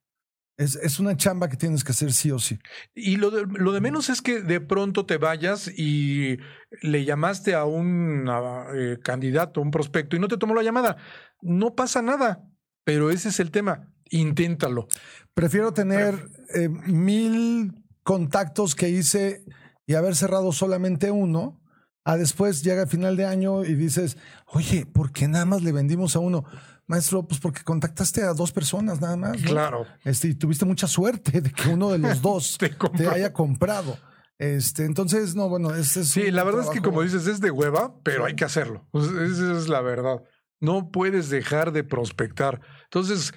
Es, 0.57 0.77
es, 0.77 0.99
una 1.01 1.17
chamba 1.17 1.49
que 1.49 1.57
tienes 1.57 1.83
que 1.83 1.91
hacer 1.91 2.13
sí 2.13 2.31
o 2.31 2.39
sí. 2.39 2.57
Y 2.93 3.17
lo 3.17 3.29
de, 3.29 3.45
lo 3.45 3.73
de 3.73 3.81
menos 3.81 4.09
es 4.09 4.21
que 4.21 4.41
de 4.41 4.61
pronto 4.61 5.05
te 5.05 5.17
vayas 5.17 5.67
y 5.67 6.37
le 6.81 7.03
llamaste 7.03 7.55
a 7.55 7.65
un 7.65 8.29
eh, 8.73 8.97
candidato, 9.03 9.59
un 9.59 9.71
prospecto, 9.71 10.15
y 10.15 10.19
no 10.19 10.29
te 10.29 10.37
tomó 10.37 10.55
la 10.55 10.63
llamada. 10.63 10.95
No 11.41 11.75
pasa 11.75 12.01
nada, 12.01 12.47
pero 12.85 13.09
ese 13.09 13.29
es 13.29 13.41
el 13.41 13.51
tema. 13.51 13.91
Inténtalo. 14.09 14.87
Prefiero 15.33 15.73
tener 15.73 16.29
eh, 16.53 16.69
mil 16.69 17.84
contactos 18.05 18.75
que 18.75 18.87
hice 18.87 19.43
y 19.87 19.95
haber 19.95 20.15
cerrado 20.15 20.51
solamente 20.51 21.09
uno, 21.09 21.59
a 22.05 22.17
después 22.17 22.63
llega 22.63 22.83
el 22.83 22.87
final 22.87 23.17
de 23.17 23.25
año 23.25 23.65
y 23.65 23.73
dices, 23.73 24.15
oye, 24.45 24.85
¿por 24.85 25.11
qué 25.11 25.27
nada 25.27 25.45
más 25.45 25.63
le 25.63 25.71
vendimos 25.71 26.15
a 26.15 26.19
uno? 26.19 26.45
Maestro, 26.85 27.27
pues 27.27 27.41
porque 27.41 27.63
contactaste 27.63 28.21
a 28.21 28.33
dos 28.33 28.51
personas 28.51 29.01
nada 29.01 29.17
más. 29.17 29.41
Claro. 29.41 29.87
Este, 30.03 30.27
y 30.27 30.35
tuviste 30.35 30.65
mucha 30.65 30.87
suerte 30.87 31.41
de 31.41 31.51
que 31.51 31.69
uno 31.69 31.89
de 31.89 31.97
los 31.97 32.21
dos 32.21 32.59
te, 32.59 33.07
haya 33.07 33.33
comprado. 33.33 33.97
Este, 34.37 34.85
entonces, 34.85 35.33
no, 35.33 35.49
bueno, 35.49 35.73
ese 35.73 36.01
es. 36.01 36.09
Sí, 36.09 36.29
la 36.29 36.43
verdad 36.43 36.65
es 36.65 36.69
que 36.69 36.83
como 36.83 37.01
dices, 37.01 37.25
es 37.25 37.41
de 37.41 37.49
hueva, 37.49 37.95
pero 38.03 38.25
hay 38.25 38.35
que 38.35 38.45
hacerlo. 38.45 38.87
esa 38.93 39.57
es 39.57 39.67
la 39.67 39.81
verdad. 39.81 40.21
No 40.59 40.91
puedes 40.91 41.29
dejar 41.29 41.71
de 41.71 41.83
prospectar. 41.83 42.61
Entonces, 42.83 43.33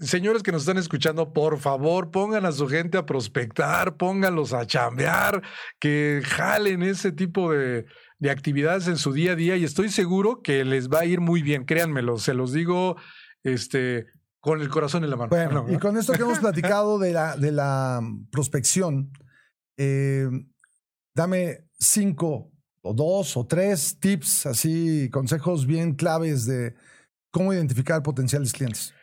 señores 0.00 0.42
que 0.42 0.52
nos 0.52 0.62
están 0.62 0.78
escuchando, 0.78 1.32
por 1.32 1.58
favor, 1.58 2.10
pongan 2.10 2.46
a 2.46 2.52
su 2.52 2.66
gente 2.68 2.98
a 2.98 3.06
prospectar, 3.06 3.96
pónganlos 3.96 4.52
a 4.52 4.66
chambear, 4.66 5.42
que 5.78 6.22
jalen 6.24 6.82
ese 6.82 7.12
tipo 7.12 7.52
de, 7.52 7.86
de 8.18 8.30
actividades 8.30 8.86
en 8.88 8.96
su 8.96 9.12
día 9.12 9.32
a 9.32 9.36
día 9.36 9.56
y 9.56 9.64
estoy 9.64 9.88
seguro 9.88 10.42
que 10.42 10.64
les 10.64 10.88
va 10.88 11.00
a 11.00 11.04
ir 11.04 11.20
muy 11.20 11.42
bien, 11.42 11.64
créanmelo, 11.64 12.18
se 12.18 12.34
los 12.34 12.52
digo 12.52 12.96
este, 13.42 14.06
con 14.40 14.60
el 14.60 14.68
corazón 14.68 15.04
en 15.04 15.10
la 15.10 15.16
mano. 15.16 15.30
Bueno, 15.30 15.66
y 15.70 15.78
con 15.78 15.96
esto 15.96 16.12
que 16.12 16.22
hemos 16.22 16.38
platicado 16.38 16.98
de 16.98 17.12
la, 17.12 17.36
de 17.36 17.52
la 17.52 18.00
prospección, 18.30 19.12
eh, 19.76 20.28
dame 21.14 21.64
cinco 21.78 22.52
o 22.82 22.94
dos 22.94 23.36
o 23.36 23.46
tres 23.46 23.98
tips, 23.98 24.46
así, 24.46 25.08
consejos 25.10 25.66
bien 25.66 25.94
claves 25.94 26.46
de 26.46 26.74
cómo 27.30 27.52
identificar 27.52 28.02
potenciales 28.02 28.52
clientes. 28.52 28.94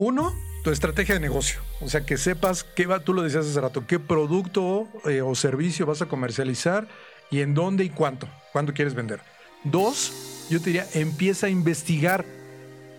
Uno, 0.00 0.32
tu 0.62 0.70
estrategia 0.70 1.14
de 1.14 1.20
negocio. 1.20 1.58
O 1.80 1.88
sea, 1.88 2.06
que 2.06 2.16
sepas 2.18 2.62
qué 2.62 2.86
va, 2.86 3.00
tú 3.00 3.12
lo 3.12 3.22
decías 3.22 3.46
hace 3.46 3.60
rato, 3.60 3.84
qué 3.84 3.98
producto 3.98 4.86
eh, 5.04 5.22
o 5.22 5.34
servicio 5.34 5.86
vas 5.86 6.02
a 6.02 6.06
comercializar 6.06 6.86
y 7.32 7.40
en 7.40 7.52
dónde 7.52 7.82
y 7.82 7.90
cuánto, 7.90 8.28
cuándo 8.52 8.72
quieres 8.72 8.94
vender. 8.94 9.20
Dos, 9.64 10.46
yo 10.50 10.60
te 10.60 10.66
diría, 10.66 10.86
empieza 10.94 11.48
a 11.48 11.50
investigar 11.50 12.24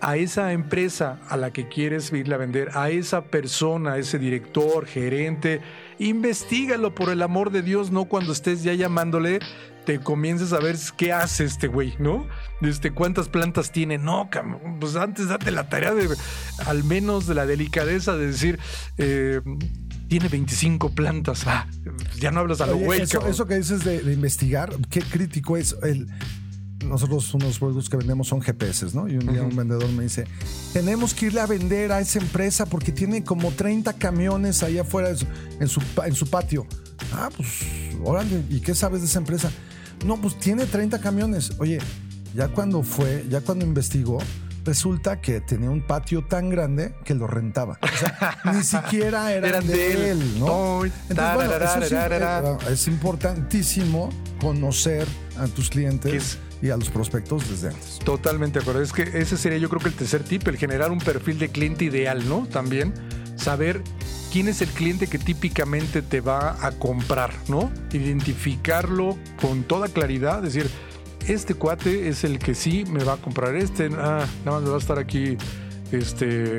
a 0.02 0.18
esa 0.18 0.52
empresa 0.52 1.18
a 1.30 1.38
la 1.38 1.54
que 1.54 1.68
quieres 1.68 2.12
irle 2.12 2.34
a 2.34 2.38
vender, 2.38 2.68
a 2.74 2.90
esa 2.90 3.22
persona, 3.22 3.94
a 3.94 3.98
ese 3.98 4.18
director, 4.18 4.84
gerente, 4.84 5.62
investigalo 5.98 6.94
por 6.94 7.08
el 7.08 7.22
amor 7.22 7.50
de 7.50 7.62
Dios, 7.62 7.90
no 7.90 8.04
cuando 8.04 8.32
estés 8.34 8.62
ya 8.62 8.74
llamándole, 8.74 9.40
te 9.90 9.98
comiences 9.98 10.52
a 10.52 10.60
ver 10.60 10.76
qué 10.96 11.12
hace 11.12 11.44
este 11.44 11.66
güey, 11.66 11.94
¿no? 11.98 12.28
Este, 12.60 12.92
cuántas 12.92 13.28
plantas 13.28 13.72
tiene. 13.72 13.98
No, 13.98 14.30
pues 14.78 14.94
antes 14.94 15.26
date 15.26 15.50
la 15.50 15.68
tarea 15.68 15.92
de, 15.92 16.08
al 16.64 16.84
menos 16.84 17.26
de 17.26 17.34
la 17.34 17.44
delicadeza 17.44 18.16
de 18.16 18.28
decir, 18.28 18.60
eh, 18.98 19.40
tiene 20.06 20.28
25 20.28 20.90
plantas. 20.90 21.42
Ah, 21.44 21.66
ya 22.20 22.30
no 22.30 22.38
hablas 22.38 22.60
a 22.60 22.66
lo 22.66 22.76
güey. 22.76 23.00
Eso, 23.00 23.26
eso, 23.26 23.46
que 23.48 23.56
dices 23.56 23.82
de, 23.82 24.00
de, 24.00 24.12
investigar, 24.12 24.72
qué 24.90 25.00
crítico 25.00 25.56
es 25.56 25.74
el 25.82 26.06
nosotros 26.86 27.34
unos 27.34 27.58
productos 27.58 27.90
que 27.90 27.96
vendemos 27.96 28.28
son 28.28 28.40
GPS, 28.40 28.94
¿no? 28.94 29.08
Y 29.08 29.16
un 29.16 29.26
día 29.26 29.42
un 29.42 29.56
vendedor 29.56 29.88
me 29.90 30.04
dice, 30.04 30.24
tenemos 30.72 31.14
que 31.14 31.26
irle 31.26 31.40
a 31.40 31.46
vender 31.46 31.90
a 31.90 32.00
esa 32.00 32.20
empresa 32.20 32.64
porque 32.64 32.92
tiene 32.92 33.24
como 33.24 33.50
30 33.50 33.92
camiones 33.94 34.62
ahí 34.62 34.78
afuera 34.78 35.10
en 35.10 35.68
su, 35.68 35.82
en 36.04 36.14
su 36.14 36.26
patio. 36.28 36.64
Ah, 37.12 37.28
pues, 37.36 37.64
órale, 38.04 38.44
¿y 38.48 38.60
qué 38.60 38.74
sabes 38.74 39.00
de 39.00 39.08
esa 39.08 39.18
empresa? 39.18 39.50
No, 40.04 40.16
pues 40.20 40.38
tiene 40.38 40.66
30 40.66 41.00
camiones. 41.00 41.52
Oye, 41.58 41.78
ya 42.34 42.48
cuando 42.48 42.82
fue, 42.82 43.26
ya 43.28 43.40
cuando 43.40 43.64
investigó, 43.64 44.18
resulta 44.64 45.20
que 45.20 45.40
tenía 45.40 45.70
un 45.70 45.82
patio 45.82 46.24
tan 46.24 46.48
grande 46.48 46.94
que 47.04 47.14
lo 47.14 47.26
rentaba. 47.26 47.78
O 47.82 47.98
sea, 47.98 48.38
ni 48.52 48.62
siquiera 48.62 49.32
eran, 49.32 49.66
de, 49.66 50.10
él, 50.10 50.38
¿no? 50.38 50.84
Entonces, 50.84 51.90
bueno, 51.90 52.58
es 52.70 52.88
importantísimo 52.88 54.10
conocer 54.40 55.06
a 55.38 55.46
tus 55.46 55.70
clientes 55.70 56.38
y 56.62 56.70
a 56.70 56.76
los 56.76 56.90
prospectos 56.90 57.48
desde 57.48 57.68
antes. 57.68 57.98
Totalmente 58.04 58.58
de 58.58 58.62
acuerdo. 58.62 58.82
Es 58.82 58.92
que 58.92 59.02
ese 59.02 59.36
sería 59.36 59.58
yo 59.58 59.68
creo 59.68 59.80
que 59.80 59.88
el 59.88 59.94
tercer 59.94 60.22
tip, 60.22 60.46
el 60.48 60.56
generar 60.56 60.90
un 60.90 60.98
perfil 60.98 61.38
de 61.38 61.48
cliente 61.48 61.84
ideal, 61.86 62.28
¿no? 62.28 62.46
También 62.46 62.92
saber 63.36 63.82
quién 64.30 64.48
es 64.48 64.62
el 64.62 64.68
cliente 64.68 65.06
que 65.06 65.18
típicamente 65.18 66.02
te 66.02 66.20
va 66.20 66.64
a 66.64 66.72
comprar, 66.72 67.32
¿no? 67.48 67.70
Identificarlo 67.92 69.18
con 69.40 69.64
toda 69.64 69.88
claridad, 69.88 70.42
decir, 70.42 70.70
este 71.26 71.54
cuate 71.54 72.08
es 72.08 72.24
el 72.24 72.38
que 72.38 72.54
sí 72.54 72.84
me 72.84 73.04
va 73.04 73.14
a 73.14 73.16
comprar, 73.16 73.54
este 73.56 73.86
ah, 73.86 74.26
nada 74.44 74.58
más 74.58 74.62
me 74.62 74.70
va 74.70 74.76
a 74.76 74.78
estar 74.78 74.98
aquí 74.98 75.36
este 75.92 76.58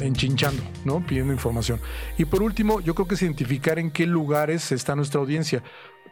enchinchando, 0.00 0.62
¿no? 0.84 1.04
Pidiendo 1.06 1.32
información. 1.32 1.80
Y 2.18 2.24
por 2.24 2.42
último, 2.42 2.80
yo 2.80 2.94
creo 2.94 3.06
que 3.06 3.14
es 3.14 3.22
identificar 3.22 3.78
en 3.78 3.90
qué 3.90 4.06
lugares 4.06 4.72
está 4.72 4.96
nuestra 4.96 5.20
audiencia 5.20 5.62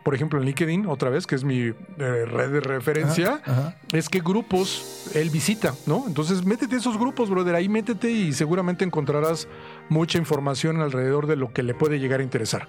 por 0.05 0.15
ejemplo, 0.15 0.39
en 0.39 0.47
LinkedIn, 0.47 0.87
otra 0.87 1.11
vez, 1.11 1.27
que 1.27 1.35
es 1.35 1.45
mi 1.45 1.61
eh, 1.61 1.75
red 1.97 2.53
de 2.53 2.61
referencia, 2.61 3.41
es 3.93 4.09
que 4.09 4.21
grupos 4.21 5.11
él 5.15 5.31
visita, 5.31 5.75
¿no? 5.87 6.05
Entonces, 6.07 6.45
métete 6.45 6.77
a 6.77 6.79
esos 6.79 6.99
grupos, 6.99 7.31
brother, 7.31 7.55
ahí 7.55 7.69
métete 7.69 8.11
y 8.11 8.33
seguramente 8.33 8.85
encontrarás 8.85 9.49
mucha 9.89 10.19
información 10.19 10.81
alrededor 10.81 11.27
de 11.27 11.37
lo 11.37 11.53
que 11.53 11.63
le 11.63 11.75
puede 11.75 11.99
llegar 11.99 12.21
a 12.21 12.23
interesar. 12.23 12.69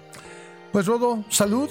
Pues, 0.72 0.86
Rodo, 0.86 1.24
salud 1.28 1.68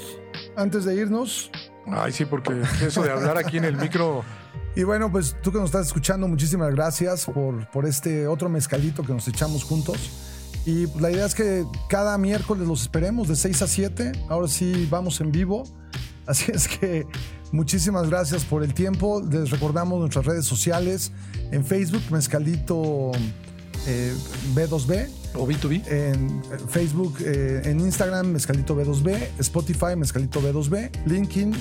antes 0.56 0.86
de 0.86 0.96
irnos. 0.96 1.52
Ay, 1.88 2.12
sí, 2.12 2.26
porque 2.26 2.62
eso 2.86 3.04
de 3.04 3.12
hablar 3.12 3.38
aquí 3.38 3.58
en 3.58 3.66
el 3.66 3.78
micro. 3.78 4.24
Y 4.76 4.82
bueno, 4.82 5.12
pues 5.12 5.36
tú 5.44 5.52
que 5.52 5.60
nos 5.60 5.66
estás 5.66 5.86
escuchando, 5.86 6.28
muchísimas 6.28 6.74
gracias 6.74 7.26
por, 7.26 7.70
por 7.70 7.86
este 7.86 8.26
otro 8.26 8.50
mezcalito 8.50 9.04
que 9.04 9.14
nos 9.14 9.28
echamos 9.28 9.64
juntos. 9.64 10.33
Y 10.66 10.88
la 11.00 11.12
idea 11.12 11.26
es 11.26 11.36
que 11.36 11.66
cada 11.90 12.18
miércoles 12.18 12.68
los 12.68 12.82
esperemos 12.84 13.28
de 13.28 13.36
6 13.36 13.62
a 13.62 13.68
7. 13.68 14.12
Ahora 14.30 14.48
sí 14.48 14.88
vamos 14.90 15.20
en 15.22 15.32
vivo. 15.32 15.64
Así 16.26 16.52
es 16.54 16.68
que 16.68 17.06
muchísimas 17.52 18.10
gracias 18.10 18.46
por 18.46 18.64
el 18.64 18.74
tiempo. 18.74 19.22
Les 19.30 19.50
recordamos 19.50 20.00
nuestras 20.00 20.26
redes 20.26 20.46
sociales. 20.46 21.12
En 21.52 21.66
Facebook, 21.66 22.02
Mezcalito 22.12 23.12
eh, 23.88 24.14
B2B. 24.56 25.10
O 25.36 25.48
B2B. 25.48 25.86
En 25.88 26.42
Facebook, 26.70 27.18
eh, 27.20 27.62
en 27.66 27.80
Instagram, 27.82 28.28
Mezcalito 28.28 28.76
B2B. 28.76 29.30
Spotify, 29.40 29.96
Mezcalito 29.98 30.42
B2B. 30.42 30.92
LinkedIn 31.06 31.54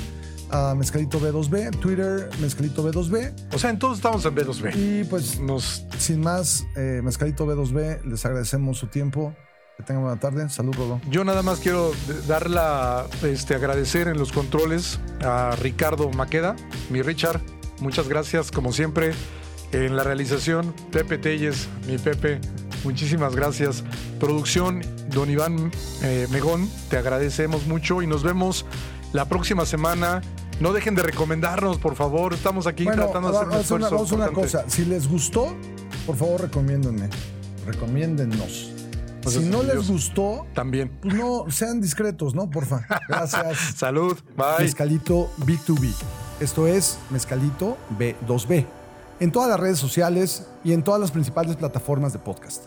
Mezcalito 0.76 1.18
B2B, 1.18 1.78
Twitter 1.78 2.28
Mezcalito 2.40 2.84
B2B. 2.86 3.32
O 3.54 3.58
sea, 3.58 3.70
en 3.70 3.78
todos 3.78 3.98
estamos 3.98 4.24
en 4.24 4.34
B2B. 4.34 4.74
Y 4.76 5.04
pues, 5.04 5.40
Nos... 5.40 5.86
sin 5.98 6.20
más, 6.20 6.66
eh, 6.76 7.00
Mezcalito 7.02 7.46
B2B, 7.46 8.04
les 8.04 8.24
agradecemos 8.26 8.78
su 8.78 8.86
tiempo. 8.86 9.34
Que 9.76 9.82
tengan 9.82 10.02
buena 10.02 10.20
tarde. 10.20 10.48
Salud, 10.50 10.74
Rodo. 10.74 11.00
Yo 11.08 11.24
nada 11.24 11.42
más 11.42 11.60
quiero 11.60 11.92
dar 12.28 12.50
la, 12.50 13.06
este, 13.22 13.54
agradecer 13.54 14.08
en 14.08 14.18
los 14.18 14.30
controles 14.30 15.00
a 15.24 15.56
Ricardo 15.56 16.10
Maqueda, 16.10 16.56
mi 16.90 17.00
Richard. 17.00 17.40
Muchas 17.80 18.08
gracias, 18.08 18.50
como 18.50 18.72
siempre. 18.72 19.14
En 19.72 19.96
la 19.96 20.04
realización, 20.04 20.74
Pepe 20.92 21.16
Telles, 21.16 21.66
mi 21.86 21.96
Pepe, 21.96 22.38
muchísimas 22.84 23.34
gracias. 23.34 23.82
Producción, 24.20 24.82
don 25.08 25.30
Iván 25.30 25.72
eh, 26.02 26.28
Megón, 26.30 26.68
te 26.90 26.98
agradecemos 26.98 27.66
mucho 27.66 28.02
y 28.02 28.06
nos 28.06 28.22
vemos 28.22 28.66
la 29.14 29.24
próxima 29.30 29.64
semana 29.64 30.20
no 30.62 30.72
dejen 30.72 30.94
de 30.94 31.02
recomendarnos, 31.02 31.78
por 31.78 31.96
favor. 31.96 32.34
Estamos 32.34 32.68
aquí 32.68 32.84
tratando 32.84 33.32
de 33.32 33.36
hacer 33.36 33.48
un 33.48 33.54
esfuerzo. 33.54 33.74
Una, 33.74 33.88
vamos 33.88 34.12
una 34.12 34.28
cosa. 34.28 34.64
Si 34.68 34.84
les 34.84 35.08
gustó, 35.08 35.56
por 36.06 36.14
favor, 36.14 36.42
recomiéndenme. 36.42 37.10
Recomiéndennos. 37.66 38.70
Pues 39.24 39.34
si 39.34 39.40
no 39.40 39.64
les 39.64 39.88
gustó, 39.88 40.46
también. 40.54 40.88
Pues 41.02 41.16
no, 41.16 41.46
sean 41.50 41.80
discretos, 41.80 42.36
¿no? 42.36 42.48
Porfa. 42.48 42.86
Gracias. 43.08 43.58
Salud. 43.76 44.16
Bye. 44.36 44.60
Mezcalito 44.66 45.32
B2B. 45.40 45.92
Esto 46.38 46.68
es 46.68 46.96
Mezcalito 47.10 47.76
B2B. 47.98 48.64
En 49.18 49.32
todas 49.32 49.50
las 49.50 49.58
redes 49.58 49.80
sociales 49.80 50.46
y 50.62 50.74
en 50.74 50.84
todas 50.84 51.00
las 51.00 51.10
principales 51.10 51.56
plataformas 51.56 52.12
de 52.12 52.20
podcast. 52.20 52.66